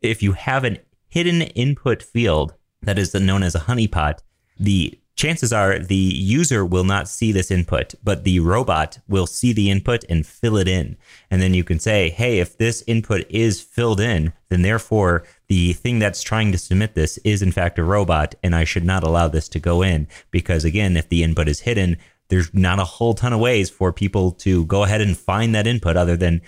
[0.00, 4.20] if you have an hidden input field that is known as a honeypot,
[4.58, 9.52] the chances are the user will not see this input, but the robot will see
[9.52, 10.96] the input and fill it in.
[11.30, 15.74] And then you can say, hey, if this input is filled in, then therefore the
[15.74, 19.02] thing that's trying to submit this is in fact a robot, and I should not
[19.02, 20.08] allow this to go in.
[20.30, 21.98] Because again, if the input is hidden,
[22.30, 25.66] there's not a whole ton of ways for people to go ahead and find that
[25.66, 26.40] input other than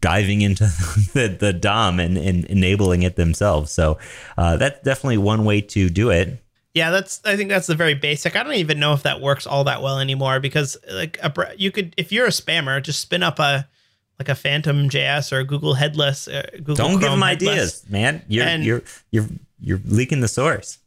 [0.00, 0.64] diving into
[1.12, 3.70] the, the DOM and, and enabling it themselves.
[3.70, 3.98] So
[4.38, 6.42] uh, that's definitely one way to do it.
[6.74, 7.20] Yeah, that's.
[7.24, 8.36] I think that's the very basic.
[8.36, 11.70] I don't even know if that works all that well anymore because like a, you
[11.70, 13.66] could, if you're a spammer, just spin up a
[14.18, 16.28] like a Phantom JS or a Google Headless.
[16.28, 17.50] Uh, Google don't Chrome give them headless.
[17.50, 18.22] ideas, man.
[18.28, 19.26] You're And- you're you're
[19.58, 20.78] you're leaking the source.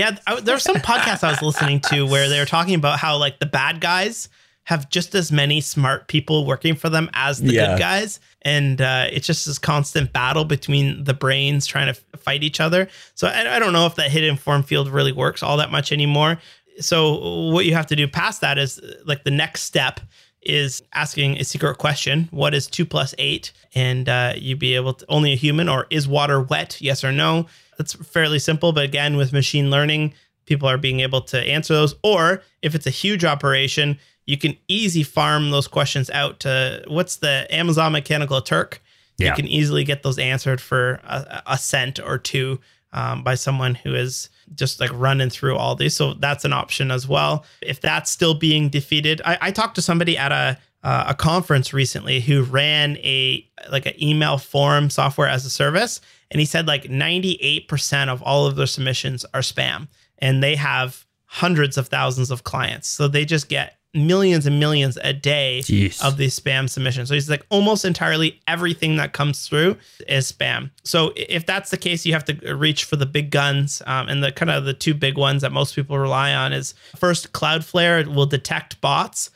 [0.00, 2.98] Yeah, I, there was some podcasts I was listening to where they were talking about
[2.98, 4.28] how like the bad guys
[4.64, 7.66] have just as many smart people working for them as the Yeah.
[7.66, 12.42] good guys, and uh, it's just this constant battle between the brains trying to fight
[12.42, 12.88] each other.
[13.14, 15.92] So I, I don't know if that hidden form field really works all that much
[15.92, 16.38] anymore.
[16.78, 20.00] So what you have to do past that is like the next step
[20.42, 24.94] is asking a secret question what is 2 plus 8 and uh, you be able
[24.94, 27.44] to only a human or is water wet yes or no
[27.80, 30.12] that's fairly simple but again with machine learning
[30.44, 34.54] people are being able to answer those or if it's a huge operation you can
[34.68, 38.82] easy farm those questions out to what's the amazon mechanical turk
[39.18, 39.28] Yeah.
[39.30, 42.60] you can easily get those answered for a, a cent or two
[42.92, 45.94] um, by someone who is just like running through all these.
[45.94, 47.44] So that's an option as well.
[47.62, 51.72] If that's still being defeated, I, I talked to somebody at a uh, a conference
[51.72, 56.66] recently who ran a like an email form software as a service, and he said
[56.66, 59.88] like ninety eight percent of all of their submissions are spam,
[60.18, 64.96] and they have hundreds of thousands of clients, so they just get millions and millions
[65.02, 66.02] a day Jeez.
[66.04, 67.08] of these spam submissions.
[67.08, 70.70] So he's like almost entirely everything that comes through is spam.
[70.84, 73.82] So if that's the case, you have to reach for the big guns.
[73.86, 76.74] Um, and the kind of the two big ones that most people rely on is
[76.96, 79.30] first Cloudflare will detect bots.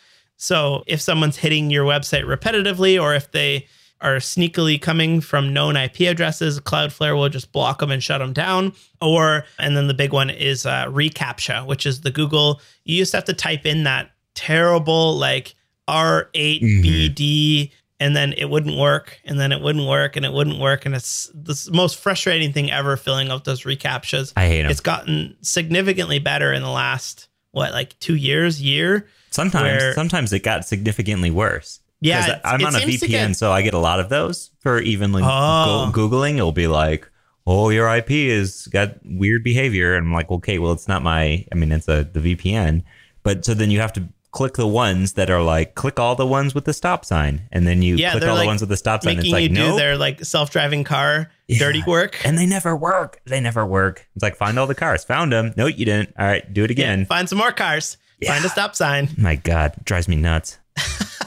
[0.44, 3.66] So if someone's hitting your website repetitively, or if they
[4.02, 8.34] are sneakily coming from known IP addresses, Cloudflare will just block them and shut them
[8.34, 8.74] down.
[9.00, 12.60] Or, and then the big one is uh, reCAPTCHA, which is the Google.
[12.84, 15.54] You used to have to type in that terrible like
[15.88, 20.84] R8BD and then it wouldn't work and then it wouldn't work and it wouldn't work.
[20.84, 24.34] And it's the most frustrating thing ever filling out those reCAPTCHAs.
[24.36, 24.70] I hate 'em.
[24.70, 29.08] It's gotten significantly better in the last, what, like two years, year?
[29.34, 31.80] Sometimes, where- sometimes it got significantly worse.
[32.00, 35.10] Yeah, I'm on a VPN, get- so I get a lot of those for even
[35.12, 35.90] like Oh.
[35.92, 36.36] go- googling.
[36.36, 37.08] It'll be like,
[37.46, 41.46] "Oh, your IP has got weird behavior," and I'm like, "Okay, well, it's not my.
[41.50, 42.82] I mean, it's a the VPN."
[43.22, 46.26] But so then you have to click the ones that are like click all the
[46.26, 48.60] ones with the stop sign, and then you Yeah, click they're all like the ones
[48.60, 49.18] with the stop sign.
[49.18, 52.18] It's like no, their like self-driving car dirty work.
[52.24, 53.20] and they never work.
[53.24, 54.06] They never work.
[54.14, 55.04] It's like find all the cars.
[55.04, 55.54] Found them.
[55.56, 56.12] No, you didn't.
[56.18, 57.06] All right, do it Yeah, again.
[57.06, 57.96] find some more cars.
[58.26, 59.08] Find a stop sign.
[59.16, 60.58] My God, drives me nuts.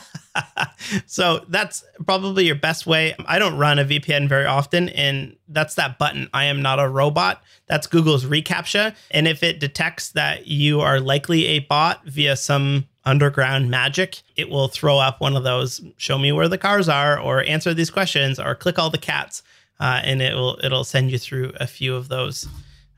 [1.05, 3.15] So that's probably your best way.
[3.25, 6.29] I don't run a VPN very often, and that's that button.
[6.33, 7.41] I am not a robot.
[7.67, 8.95] That's Google's reCAPTCHA.
[9.11, 14.49] And if it detects that you are likely a bot via some underground magic, it
[14.49, 17.89] will throw up one of those show me where the cars are, or answer these
[17.89, 19.43] questions, or click all the cats.
[19.79, 22.47] Uh, and it will it'll send you through a few of those.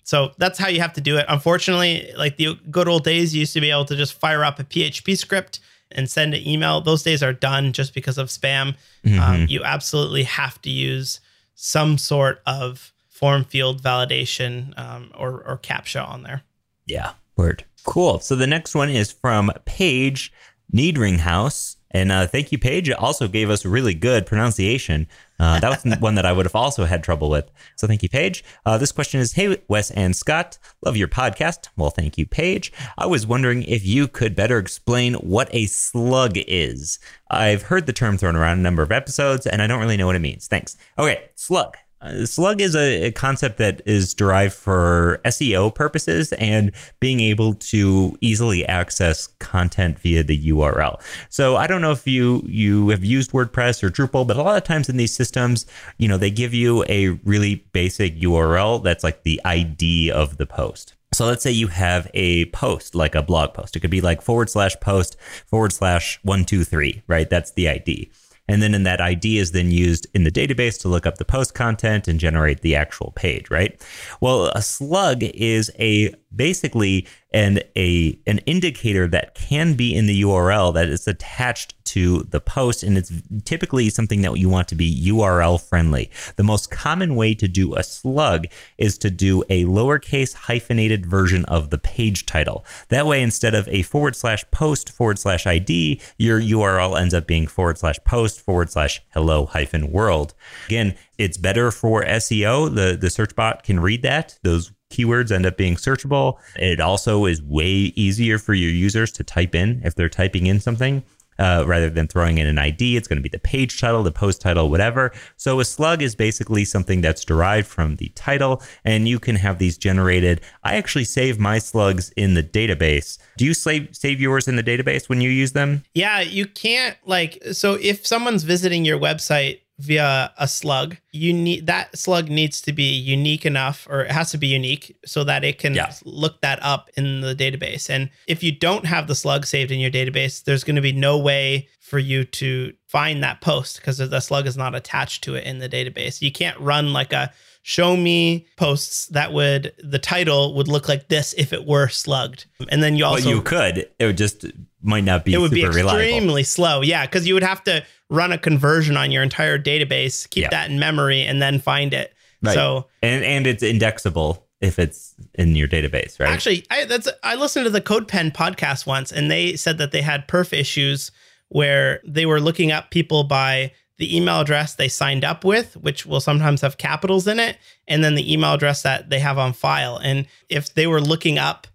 [0.10, 1.26] So that's how you have to do it.
[1.30, 4.58] Unfortunately, like the good old days, you used to be able to just fire up
[4.58, 5.60] a PHP script
[5.91, 6.82] and send an email.
[6.82, 8.76] Those days are done just because of spam.
[9.19, 11.19] Um, you absolutely have to use
[11.54, 16.41] some sort of form field validation um, or, or CAPTCHA on there.
[16.88, 17.12] Yeah.
[17.36, 17.65] Word.
[17.86, 18.17] Cool.
[18.19, 20.34] So the next one is from Paige
[20.74, 21.76] Niedringhaus.
[21.91, 22.91] And uh, thank you, Paige.
[22.91, 25.07] Also gave us really good pronunciation.
[25.39, 27.49] Uh, that was one that I would have also had trouble with.
[27.75, 28.43] So thank you, Paige.
[28.65, 30.57] Uh, this question is Hey, Wes and Scott.
[30.83, 31.69] Love your podcast.
[31.77, 32.71] Well, thank you, Paige.
[32.97, 36.99] I was wondering if you could better explain what a slug is.
[37.31, 40.07] I've heard the term thrown around a number of episodes, and I don't really know
[40.07, 40.47] what it means.
[40.47, 40.77] Thanks.
[40.97, 41.77] Okay, slug.
[42.02, 46.72] Uh, Slug is a, a, concept that is derived for SEO purposes and
[47.02, 51.02] being able to easily access content via the URL.
[51.28, 54.56] So I don't know if you you have used WordPress or Drupal, but a lot
[54.56, 55.66] of times in these systems,
[55.97, 60.45] you know, they give you a really basic URL that's like the ID of the
[60.45, 60.93] post.
[61.12, 63.76] So let's say you have a post, like a blog post.
[63.76, 67.30] It could be like forward slash post forward slash one, two, three, right?
[67.30, 68.10] That's the ID.
[68.50, 71.24] And then in that ID is then used in the database to look up the
[71.24, 73.80] post content and generate the actual page, right?
[74.22, 80.21] Well, a slug is a basically an a an indicator that can be in the
[80.23, 83.11] URL that is attached to the post and it's
[83.45, 86.09] typically something that you want to be URL friendly.
[86.36, 88.45] The most common way to do a slug
[88.77, 92.65] is to do a lowercase hyphenated version of the page title.
[92.89, 97.27] That way instead of a forward slash post forward slash ID, your URL ends up
[97.27, 100.34] being forward slash post forward slash hello hyphen world.
[100.67, 102.73] Again, it's better for SEO.
[102.73, 104.39] The the search bot can read that.
[104.43, 106.37] Those keywords end up being searchable.
[106.55, 110.59] It also is way easier for your users to type in if they're typing in
[110.59, 111.03] something.
[111.37, 114.11] Uh, rather than throwing in an ID, it's going to be the page title, the
[114.11, 115.13] post title, whatever.
[115.37, 119.57] So a slug is basically something that's derived from the title, and you can have
[119.57, 120.41] these generated.
[120.65, 123.17] I actually save my slugs in the database.
[123.37, 125.85] Do you save save yours in the database when you use them?
[125.93, 131.66] Yeah, you can't like so if someone's visiting your website via a slug you need
[131.68, 135.43] that slug needs to be unique enough or it has to be unique so that
[135.43, 135.91] it can yeah.
[136.05, 139.80] look that up in the database and if you don't have the slug saved in
[139.80, 143.97] your database there's going to be no way for you to find that post because
[143.97, 147.32] the slug is not attached to it in the database you can't run like a
[147.62, 152.45] show me posts that would the title would look like this if it were slugged
[152.70, 154.45] and then you also well, you could it would just
[154.82, 156.43] might not be it would be extremely reliable.
[156.43, 160.43] slow yeah because you would have to run a conversion on your entire database keep
[160.43, 160.49] yeah.
[160.49, 162.54] that in memory and then find it right.
[162.54, 167.36] so and and it's indexable if it's in your database right actually i that's i
[167.36, 171.12] listened to the codepen podcast once and they said that they had perf issues
[171.50, 176.06] where they were looking up people by the email address they signed up with, which
[176.06, 179.54] will sometimes have capitals in it, and then the email address that they have on
[179.54, 179.97] file.
[179.97, 181.68] And if they were looking up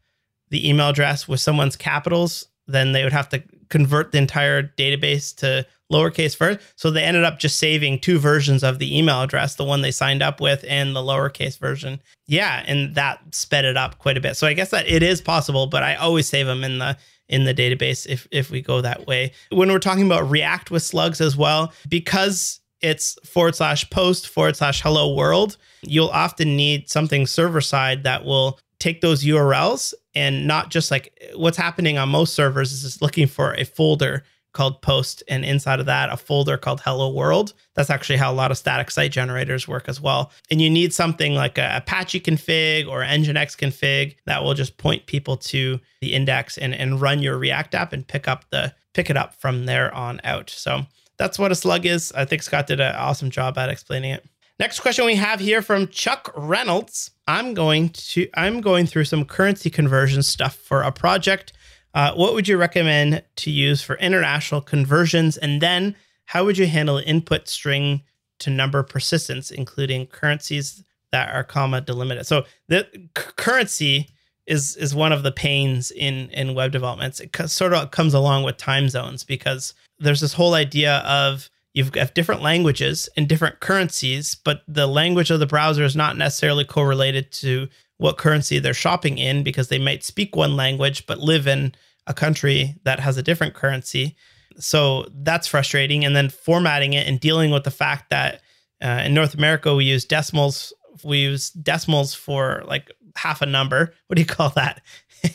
[0.48, 5.36] the email address with someone's capitals, then they would have to convert the entire database
[5.36, 6.60] to lowercase first.
[6.76, 9.90] So they ended up just saving two versions of the email address, the one they
[9.90, 12.00] signed up with and the lowercase version.
[12.26, 14.36] Yeah, and that sped it up quite a bit.
[14.36, 16.96] So I guess that it is possible, but I always save them in the
[17.28, 19.32] in the database if if we go that way.
[19.50, 24.56] When we're talking about React with slugs as well, because it's forward slash post forward
[24.56, 30.46] slash hello world, you'll often need something server side that will take those URLs and
[30.46, 34.24] not just like what's happening on most servers is just looking for a folder
[34.54, 37.52] called post and inside of that a folder called hello world.
[37.74, 40.32] That's actually how a lot of static site generators work as well.
[40.50, 45.06] And you need something like a apache config or nginx config that will just point
[45.06, 49.10] people to the index and, and run your react app and pick up the pick
[49.10, 50.48] it up from there on out.
[50.48, 50.86] So
[51.18, 52.12] that's what a slug is.
[52.12, 54.24] I think scott did an awesome job at explaining it.
[54.60, 57.10] Next question we have here from chuck reynolds.
[57.26, 61.52] I'm going to i'm going through some currency conversion stuff for a project
[61.94, 65.36] uh, what would you recommend to use for international conversions?
[65.36, 65.94] And then
[66.26, 68.02] how would you handle input string
[68.40, 70.82] to number persistence, including currencies
[71.12, 72.26] that are comma delimited?
[72.26, 74.08] So the c- currency
[74.46, 77.20] is is one of the pains in in web developments.
[77.20, 81.92] It sort of comes along with time zones because there's this whole idea of you've
[81.92, 86.64] got different languages and different currencies, but the language of the browser is not necessarily
[86.64, 87.68] correlated to
[87.98, 91.74] what currency they're shopping in because they might speak one language but live in
[92.06, 94.16] a country that has a different currency.
[94.58, 96.04] So that's frustrating.
[96.04, 98.40] And then formatting it and dealing with the fact that
[98.82, 100.72] uh, in North America we use decimals.
[101.02, 103.94] We use decimals for like half a number.
[104.06, 104.80] What do you call that?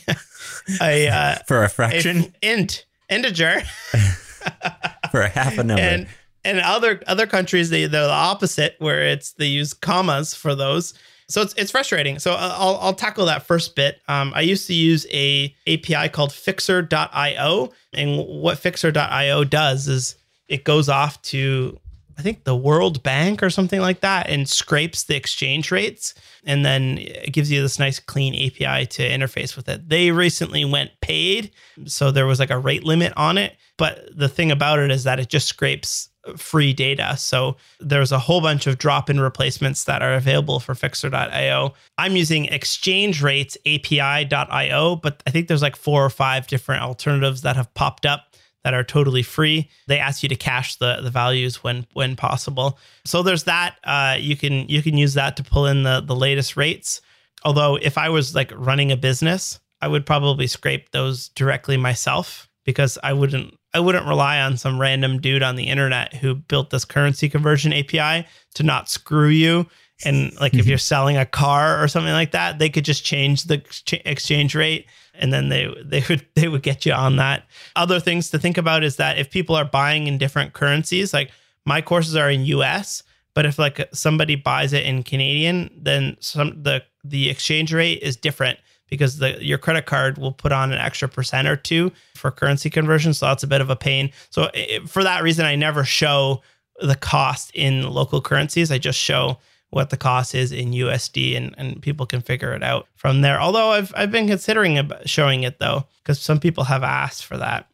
[0.80, 3.60] a uh, for a fraction, a int, integer.
[5.10, 5.82] for a half a number.
[5.82, 6.06] And
[6.44, 10.94] and other other countries they they're the opposite where it's they use commas for those
[11.30, 12.18] so it's, it's frustrating.
[12.18, 14.00] So uh, I'll, I'll tackle that first bit.
[14.08, 20.16] Um, I used to use a API called Fixer.io, and what Fixer.io does is
[20.48, 21.78] it goes off to
[22.20, 26.12] I think the World Bank or something like that and scrapes the exchange rates
[26.44, 29.88] and then it gives you this nice clean API to interface with it.
[29.88, 31.50] They recently went paid,
[31.86, 35.04] so there was like a rate limit on it, but the thing about it is
[35.04, 37.16] that it just scrapes free data.
[37.16, 41.74] So there's a whole bunch of drop-in replacements that are available for Fixer.io.
[41.98, 47.42] I'm using Exchange Rates API.io, but I think there's like four or five different alternatives
[47.42, 48.30] that have popped up
[48.64, 49.70] that are totally free.
[49.86, 52.78] They ask you to cache the the values when when possible.
[53.04, 53.76] So there's that.
[53.84, 57.00] Uh, you can you can use that to pull in the the latest rates.
[57.44, 62.48] Although if I was like running a business, I would probably scrape those directly myself
[62.64, 66.70] because I wouldn't I wouldn't rely on some random dude on the internet who built
[66.70, 69.66] this currency conversion API to not screw you.
[70.04, 70.70] And like if mm-hmm.
[70.70, 73.62] you're selling a car or something like that, they could just change the
[74.04, 77.44] exchange rate and then they they would they would get you on that.
[77.76, 81.30] Other things to think about is that if people are buying in different currencies, like
[81.64, 83.02] my courses are in US,
[83.34, 88.16] but if like somebody buys it in Canadian, then some the the exchange rate is
[88.16, 88.58] different
[88.90, 92.68] because the your credit card will put on an extra percent or two for currency
[92.68, 93.14] conversion.
[93.14, 94.10] So that's a bit of a pain.
[94.28, 96.42] So it, for that reason, I never show
[96.82, 98.70] the cost in local currencies.
[98.70, 99.38] I just show
[99.70, 103.40] what the cost is in USD and, and people can figure it out from there.
[103.40, 107.66] Although I've I've been considering showing it though, because some people have asked for that.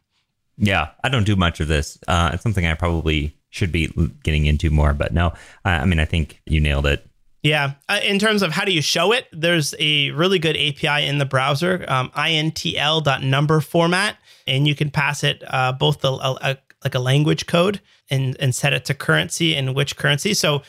[0.57, 1.99] Yeah, I don't do much of this.
[2.07, 3.87] Uh, it's something I probably should be
[4.23, 5.33] getting into more, but no,
[5.65, 7.05] I, I mean I think you nailed it.
[7.43, 7.73] Yeah.
[7.87, 11.17] Uh, in terms of how do you show it, there's a really good API in
[11.17, 14.17] the browser, um, intl.number format,
[14.47, 17.79] and you can pass it uh, both the, a, a, like a language code
[18.09, 20.33] and, and set it to currency and which currency.
[20.33, 20.61] So uh,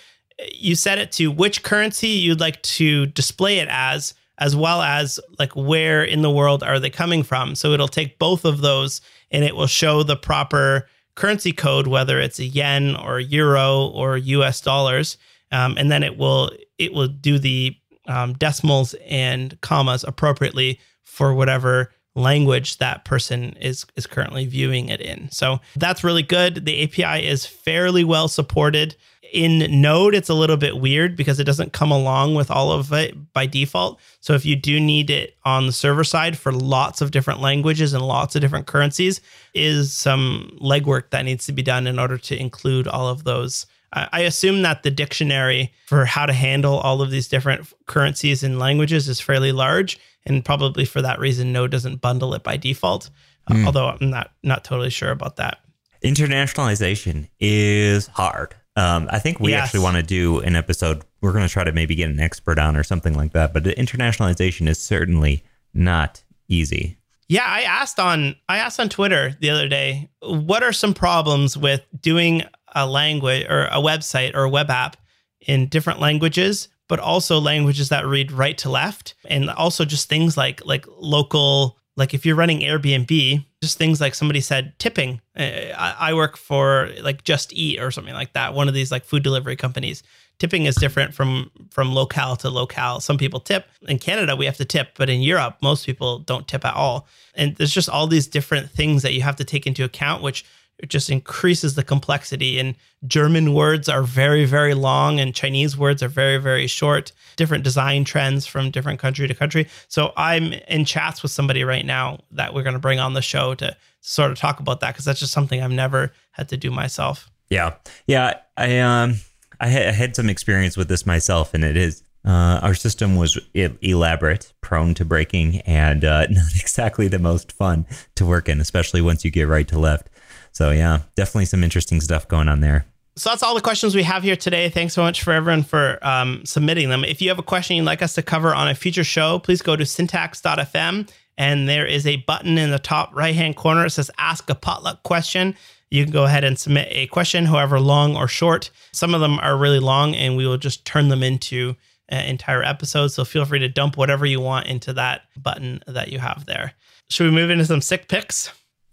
[0.53, 5.19] you set it to which currency you'd like to display it as, as well as
[5.39, 7.55] like where in the world are they coming from.
[7.55, 9.01] So it'll take both of those
[9.31, 14.17] and it will show the proper currency code, whether it's a yen or euro or
[14.17, 15.17] US dollars
[15.53, 17.77] um, and then it will it will do the
[18.07, 25.01] um, decimals and commas appropriately for whatever language that person is is currently viewing it
[25.01, 25.31] in.
[25.31, 26.65] So that's really good.
[26.65, 28.97] The API is fairly well supported.
[29.33, 32.91] In Node, it's a little bit weird because it doesn't come along with all of
[32.95, 34.01] it by default.
[34.21, 37.93] So if you do need it on the server side for lots of different languages
[37.93, 39.21] and lots of different currencies,
[39.53, 43.67] is some legwork that needs to be done in order to include all of those
[43.93, 48.59] I assume that the dictionary for how to handle all of these different currencies and
[48.59, 53.11] languages is fairly large, and probably for that reason, Node doesn't bundle it by default.
[53.51, 53.63] Mm.
[53.63, 55.61] Uh, although I'm not not totally sure about that.
[56.05, 58.55] Internationalization is hard.
[58.77, 59.65] Um, I think we yes.
[59.65, 61.03] actually want to do an episode.
[61.21, 63.53] We're going to try to maybe get an expert on or something like that.
[63.53, 65.43] But internationalization is certainly
[65.75, 66.99] not easy.
[67.29, 71.57] Yeah, I asked on I asked on Twitter the other day, what are some problems
[71.57, 72.45] with doing
[72.79, 74.97] a language or a website or a web app
[75.41, 80.37] in different languages, but also languages that read right to left, and also just things
[80.37, 81.77] like like local.
[81.97, 85.21] Like if you're running Airbnb, just things like somebody said tipping.
[85.37, 89.05] Uh, I work for like Just Eat or something like that, one of these like
[89.05, 90.03] food delivery companies.
[90.39, 93.01] Tipping is different from from locale to locale.
[93.01, 93.67] Some people tip.
[93.89, 97.09] In Canada, we have to tip, but in Europe, most people don't tip at all.
[97.35, 100.45] And there's just all these different things that you have to take into account, which
[100.79, 102.59] it just increases the complexity.
[102.59, 102.75] And
[103.07, 107.13] German words are very, very long, and Chinese words are very, very short.
[107.37, 109.69] Different design trends from different country to country.
[109.89, 113.23] So I'm in chats with somebody right now that we're going to bring on the
[113.23, 116.57] show to sort of talk about that because that's just something I've never had to
[116.57, 117.29] do myself.
[117.51, 117.75] Yeah,
[118.07, 118.35] yeah.
[118.57, 119.17] I um,
[119.61, 124.53] I had some experience with this myself, and it is uh, our system was elaborate,
[124.61, 129.25] prone to breaking, and uh, not exactly the most fun to work in, especially once
[129.25, 130.11] you get right to left.
[130.59, 132.85] So yeah, definitely some interesting stuff going on there.
[133.15, 134.69] So that's all the questions we have here today.
[134.69, 137.05] Thanks so much for everyone for um, submitting them.
[137.05, 139.63] If you have a question you'd like us to cover on a future show, please
[139.63, 143.87] go to syntax.fm and there is a button in the top right hand corner.
[143.87, 145.55] It says Ask a Potluck Question.
[145.93, 148.73] You can go ahead and submit a question, however long or short.
[148.91, 151.77] Some of them are really long, and we will just turn them into
[152.11, 153.15] uh, entire episodes.
[153.15, 156.73] So feel free to dump whatever you want into that button that you have there.
[157.11, 158.51] Should we move into some sick picks?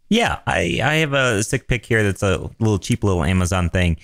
[0.09, 3.97] Yeah, I, I have a sick pick here that's a little cheap little Amazon thing.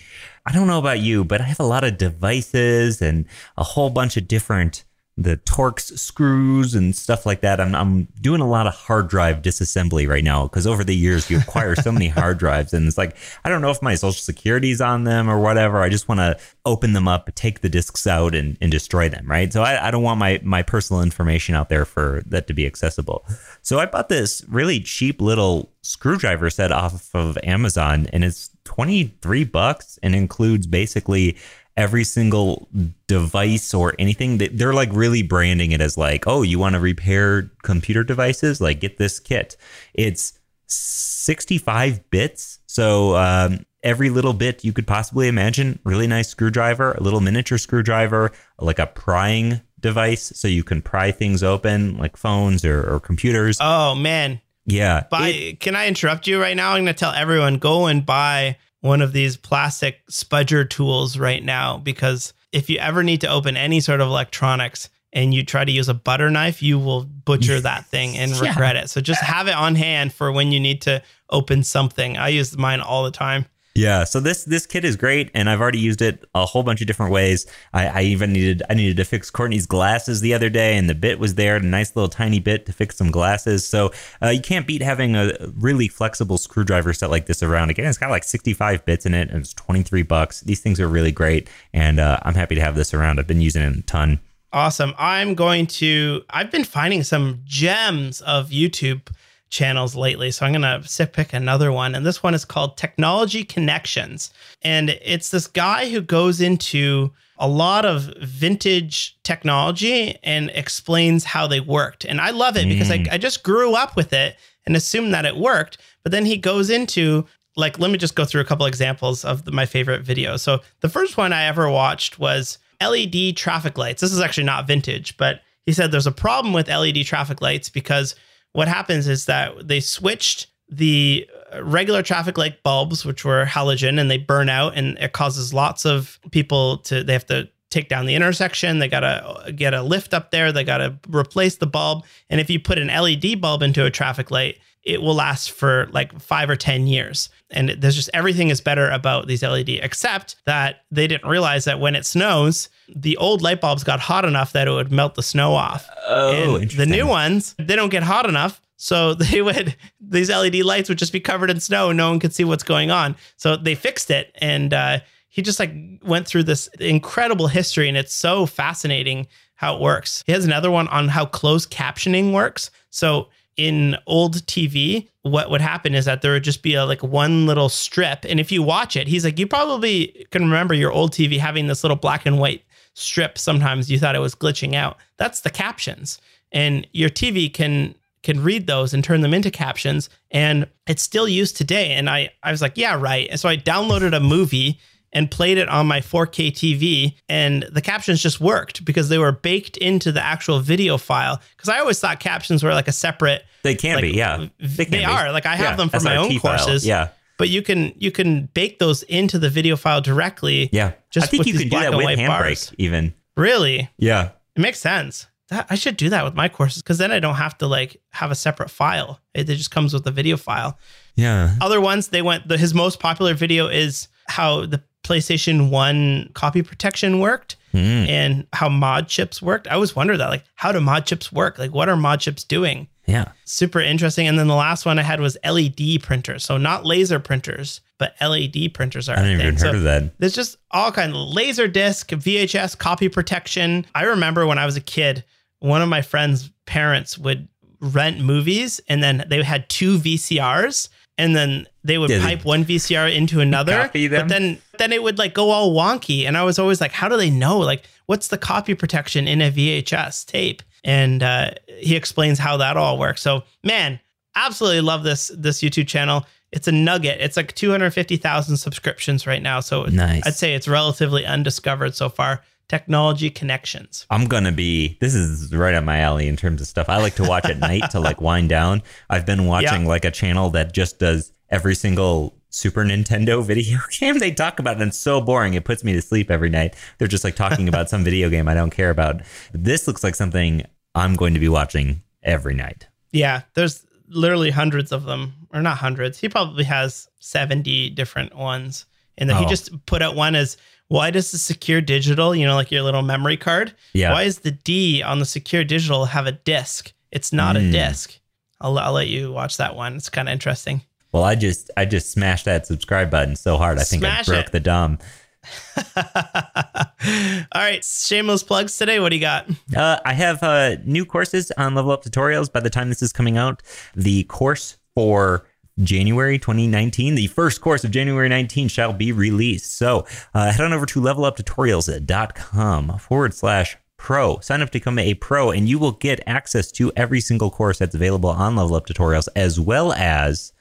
[0.46, 3.26] I don't know about you, but I have a lot of devices and
[3.58, 4.84] a whole bunch of different
[5.24, 7.60] the Torx screws and stuff like that.
[7.60, 11.30] I'm, I'm doing a lot of hard drive disassembly right now because over the years
[11.30, 14.22] you acquire so many hard drives and it's like I don't know if my social
[14.22, 15.82] security's on them or whatever.
[15.82, 19.26] I just want to open them up, take the disks out, and, and destroy them.
[19.28, 19.52] Right.
[19.52, 22.66] So I, I don't want my my personal information out there for that to be
[22.66, 23.26] accessible.
[23.62, 29.44] So I bought this really cheap little screwdriver set off of Amazon and it's 23
[29.46, 31.38] bucks and includes basically
[31.78, 32.68] every single
[33.08, 36.80] device or anything that they're like really branding it as like, oh, you want to
[36.80, 38.60] repair computer devices?
[38.62, 39.56] Like get this kit.
[39.94, 40.34] It's
[40.68, 42.60] 65 bits.
[42.68, 45.80] So um, every little bit you could possibly imagine.
[45.84, 51.12] Really nice screwdriver, a little miniature screwdriver, like a prying device so you can pry
[51.12, 53.58] things open like phones or, or computers.
[53.60, 54.42] Oh man.
[54.66, 55.06] Yeah.
[55.10, 55.30] Buy.
[55.30, 56.72] It- can I interrupt you right now?
[56.72, 61.44] I'm going to tell everyone go and buy one of these plastic spudger tools right
[61.44, 65.64] now because if you ever need to open any sort of electronics and you try
[65.64, 68.50] to use a butter knife, you will butcher that thing and Yeah.
[68.50, 68.90] regret it.
[68.90, 72.18] So just have it on hand for when you need to open something.
[72.18, 73.46] I use mine all the time.
[73.74, 76.82] Yeah, so this this kit is great, and I've already used it a whole bunch
[76.82, 77.46] of different ways.
[77.72, 80.96] I, I even needed I needed to fix Courtney's glasses the other day, and the
[80.96, 83.66] bit was there, a nice little tiny bit to fix some glasses.
[83.66, 83.92] So
[84.22, 87.70] uh, you can't beat having a really flexible screwdriver set like this around.
[87.70, 90.42] Again, it's got like 65 bits in it, and it's 23 bucks.
[90.42, 93.20] These things are really great, and uh, I'm happy to have this around.
[93.20, 94.20] I've been using it a ton.
[94.54, 94.94] Awesome.
[94.98, 99.08] I'm going to, I've been finding some gems of YouTube
[99.52, 100.32] channels lately.
[100.32, 101.94] So I'm going to pick another one.
[101.94, 104.34] And this one is called Technology Connections.
[104.64, 111.48] And it's this guy who goes into a lot of vintage technology and explains how
[111.48, 112.06] they worked.
[112.06, 113.12] And I love it because I, mm.
[113.12, 115.78] I just grew up with it and assumed that it worked.
[116.04, 117.26] But then he goes into
[117.58, 120.40] like, let me just go through a couple examples of the, my favorite videos.
[120.40, 124.02] So the first one I ever watched was LED traffic lights.
[124.02, 127.70] This is actually not vintage, but he said there's a problem with LED traffic lights
[127.70, 128.16] because
[128.54, 134.00] what happens is that they switched the uh, regular traffic light bulbs, which were halogen,
[134.00, 137.90] and they burn out, and it causes lots of people to they have to take
[137.90, 138.80] down the intersection.
[138.80, 140.52] They gotta uh, get a lift up there.
[140.52, 144.32] They gotta replace the bulb, and if you put an LED bulb into a traffic
[144.32, 147.30] light, it will last for like five or 10 years.
[147.52, 151.80] And there's just everything is better about these LED, except that they didn't realize that
[151.80, 155.24] when it snows, the old light bulbs got hot enough that it would melt the
[155.24, 155.88] snow off.
[156.08, 158.62] Oh, and the new ones, they don't get hot enough.
[158.78, 162.20] So they would, these LED lights would just be covered in snow and no one
[162.20, 163.16] could see what's going on.
[163.38, 164.36] So they fixed it.
[164.40, 165.74] And uh, he just like
[166.04, 170.24] went through this incredible history and it's so fascinating how it works.
[170.26, 172.72] He has another one on how closed captioning works.
[172.90, 177.04] So in old TV, what would happen is that there would just be a like
[177.04, 178.26] one little strip.
[178.28, 181.68] And if you watch it, he's like, you probably can remember your old TV having
[181.68, 182.64] this little black and white
[182.94, 183.38] strip.
[183.38, 184.98] Sometimes you thought it was glitching out.
[185.18, 186.20] That's the captions.
[186.52, 190.08] And your TV can can read those and turn them into captions.
[190.30, 191.94] And it's still used today.
[191.94, 193.28] And I, I was like, yeah, right.
[193.32, 194.80] And so I downloaded a movie
[195.12, 199.32] and played it on my 4K TV, and the captions just worked because they were
[199.34, 201.42] baked into the actual video file.
[201.58, 203.44] Because I always thought captions were like a separate.
[203.64, 204.48] They can like, be, yeah.
[204.60, 205.04] They, can be.
[205.04, 206.58] are like I have Yeah, them for my own SRT file.
[206.58, 206.86] courses.
[206.86, 207.10] Yeah.
[207.42, 210.70] But you can you can bake those into the video file directly.
[210.72, 210.92] Yeah.
[211.10, 212.72] Just I think you can do that with Handbrake bars.
[212.78, 213.16] even.
[213.36, 214.30] Really, Yeah.
[214.56, 215.26] it makes sense.
[215.50, 218.00] That, I should do that with my courses because then I don't have to like
[218.12, 219.20] have a separate file.
[219.34, 220.78] It, it just comes with the video file.
[221.16, 221.56] Yeah.
[221.60, 222.48] Other ones, they went.
[222.48, 228.08] The, his most popular video is how the PlayStation One copy protection worked Mm.
[228.10, 229.66] and how mod chips worked.
[229.66, 231.58] I always wondered that, like, how do mod chips work?
[231.58, 232.90] Like, what are mod chips doing?
[233.12, 233.32] Yeah.
[233.46, 234.28] Super interesting.
[234.28, 236.44] And then the last one I had was LED printers.
[236.44, 239.14] So not laser printers, but LED printers are.
[239.18, 239.66] I haven't even thing.
[239.66, 240.18] heard So of that.
[240.20, 243.86] there's just all kind of laser disc, VHS copy protection.
[243.94, 245.24] I remember when I was a kid,
[245.60, 247.48] one of my friends' parents would
[247.80, 252.64] rent movies and then they had two VCRs and then they would they pipe one
[252.64, 253.74] VCR into another.
[253.74, 254.28] copy them?
[254.28, 256.26] But then then it would like go all wonky.
[256.26, 257.60] And I was always like, how do they know?
[257.60, 260.62] Like, what's the copy protection in a VHS tape?
[260.84, 263.22] And uh, he explains how that all works.
[263.22, 264.00] So man,
[264.36, 266.26] absolutely love this this YouTube channel.
[266.52, 267.22] It's a nugget.
[267.22, 269.60] It's like 250,000 subscriptions right now.
[269.62, 270.24] So Nice.
[270.26, 272.42] I'd say it's relatively undiscovered so far.
[272.68, 274.06] Technology connections.
[274.10, 274.98] I'm gonna be.
[275.02, 277.58] This is right up my alley in terms of stuff I like to watch at
[277.60, 278.82] night to like wind down.
[279.10, 279.88] I've been watching Yeah.
[279.88, 284.78] like a channel that just does every single Super Nintendo video game they talk about,
[284.78, 285.56] it and it's so boring.
[285.56, 286.76] It puts me to sleep every night.
[287.00, 289.22] They're just like talking about some video game I don't care about.
[289.54, 292.88] This looks like something I'm going to be watching every night.
[293.12, 296.20] Yeah, there's literally hundreds of them, or not hundreds.
[296.20, 298.86] He probably has 70 different ones.
[299.18, 299.50] And then he Oh.
[299.50, 303.02] just put out one as why does the secure digital, you know, like your little
[303.02, 304.12] memory card, Yeah.
[304.12, 306.92] why is the D on the secure digital have a disc?
[307.12, 307.72] It's not a Mm.
[307.72, 308.18] disc.
[308.60, 309.96] I'll, I'll let you watch that one.
[309.96, 310.82] It's kind of interesting.
[311.12, 314.32] Well, I just I just smashed that subscribe button so hard I think Smash I
[314.32, 314.52] broke it.
[314.52, 315.00] the dumb.
[315.96, 319.00] All right, shameless plugs today.
[319.00, 319.50] What do you got?
[319.76, 323.12] Uh, I have uh, new courses on Level Up Tutorials by the time this is
[323.12, 323.62] coming out.
[323.96, 325.48] The course for
[325.82, 329.78] January 2019, the first course of January 19 shall be released.
[329.78, 334.40] So uh, head on over to leveluptutorials.com forward slash pro.
[334.40, 337.80] Sign up to become a pro, and you will get access to every single course
[337.80, 340.54] that's available on Level Up Tutorials, as well as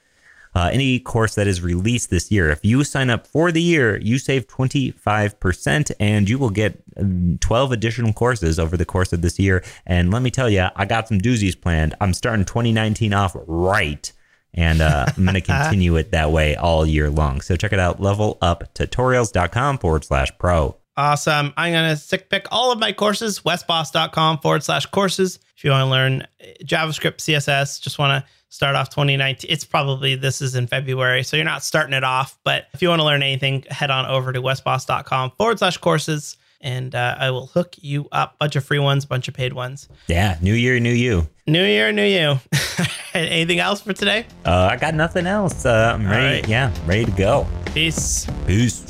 [0.55, 2.51] uh, any course that is released this year.
[2.51, 7.39] If you sign up for the year, you save 25% and you will get um,
[7.41, 9.63] 12 additional courses over the course of this year.
[9.87, 11.95] And let me tell you, I got some doozies planned.
[12.01, 14.13] I'm starting 2019 off right.
[14.53, 17.41] And uh, I'm going to continue it that way all year long.
[17.41, 20.77] So check it out, leveluptutorials.com forward slash pro.
[20.97, 21.55] Awesome.
[21.57, 25.39] I'm going to stick pick all of my courses, wesbos.com forward slash courses.
[25.61, 26.27] If you want to learn
[26.65, 29.51] JavaScript, CSS, just want to start off 2019.
[29.51, 32.39] It's probably this is in February, so you're not starting it off.
[32.45, 36.39] But if you want to learn anything, head on over to wesbos.com forward slash courses
[36.63, 38.39] and uh, I will hook you up.
[38.39, 39.87] Bunch of free ones, bunch of paid ones.
[40.07, 41.29] Yeah, new year, new you.
[41.47, 42.39] New year, new you.
[43.15, 44.25] Anything else for today?
[44.47, 45.67] Uh, I got nothing else.
[45.67, 46.41] Uh, I'm ready.
[46.41, 46.49] Right.
[46.49, 47.47] Yeah, ready to go.
[47.67, 48.27] Peace.
[48.47, 48.83] Peace.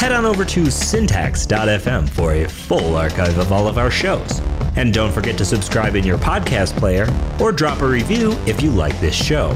[0.00, 4.40] Head on over to syntax.fm for a full archive of all of our shows.
[4.74, 7.06] And don't forget to subscribe in your podcast player
[7.38, 9.50] or drop a review if you like this show.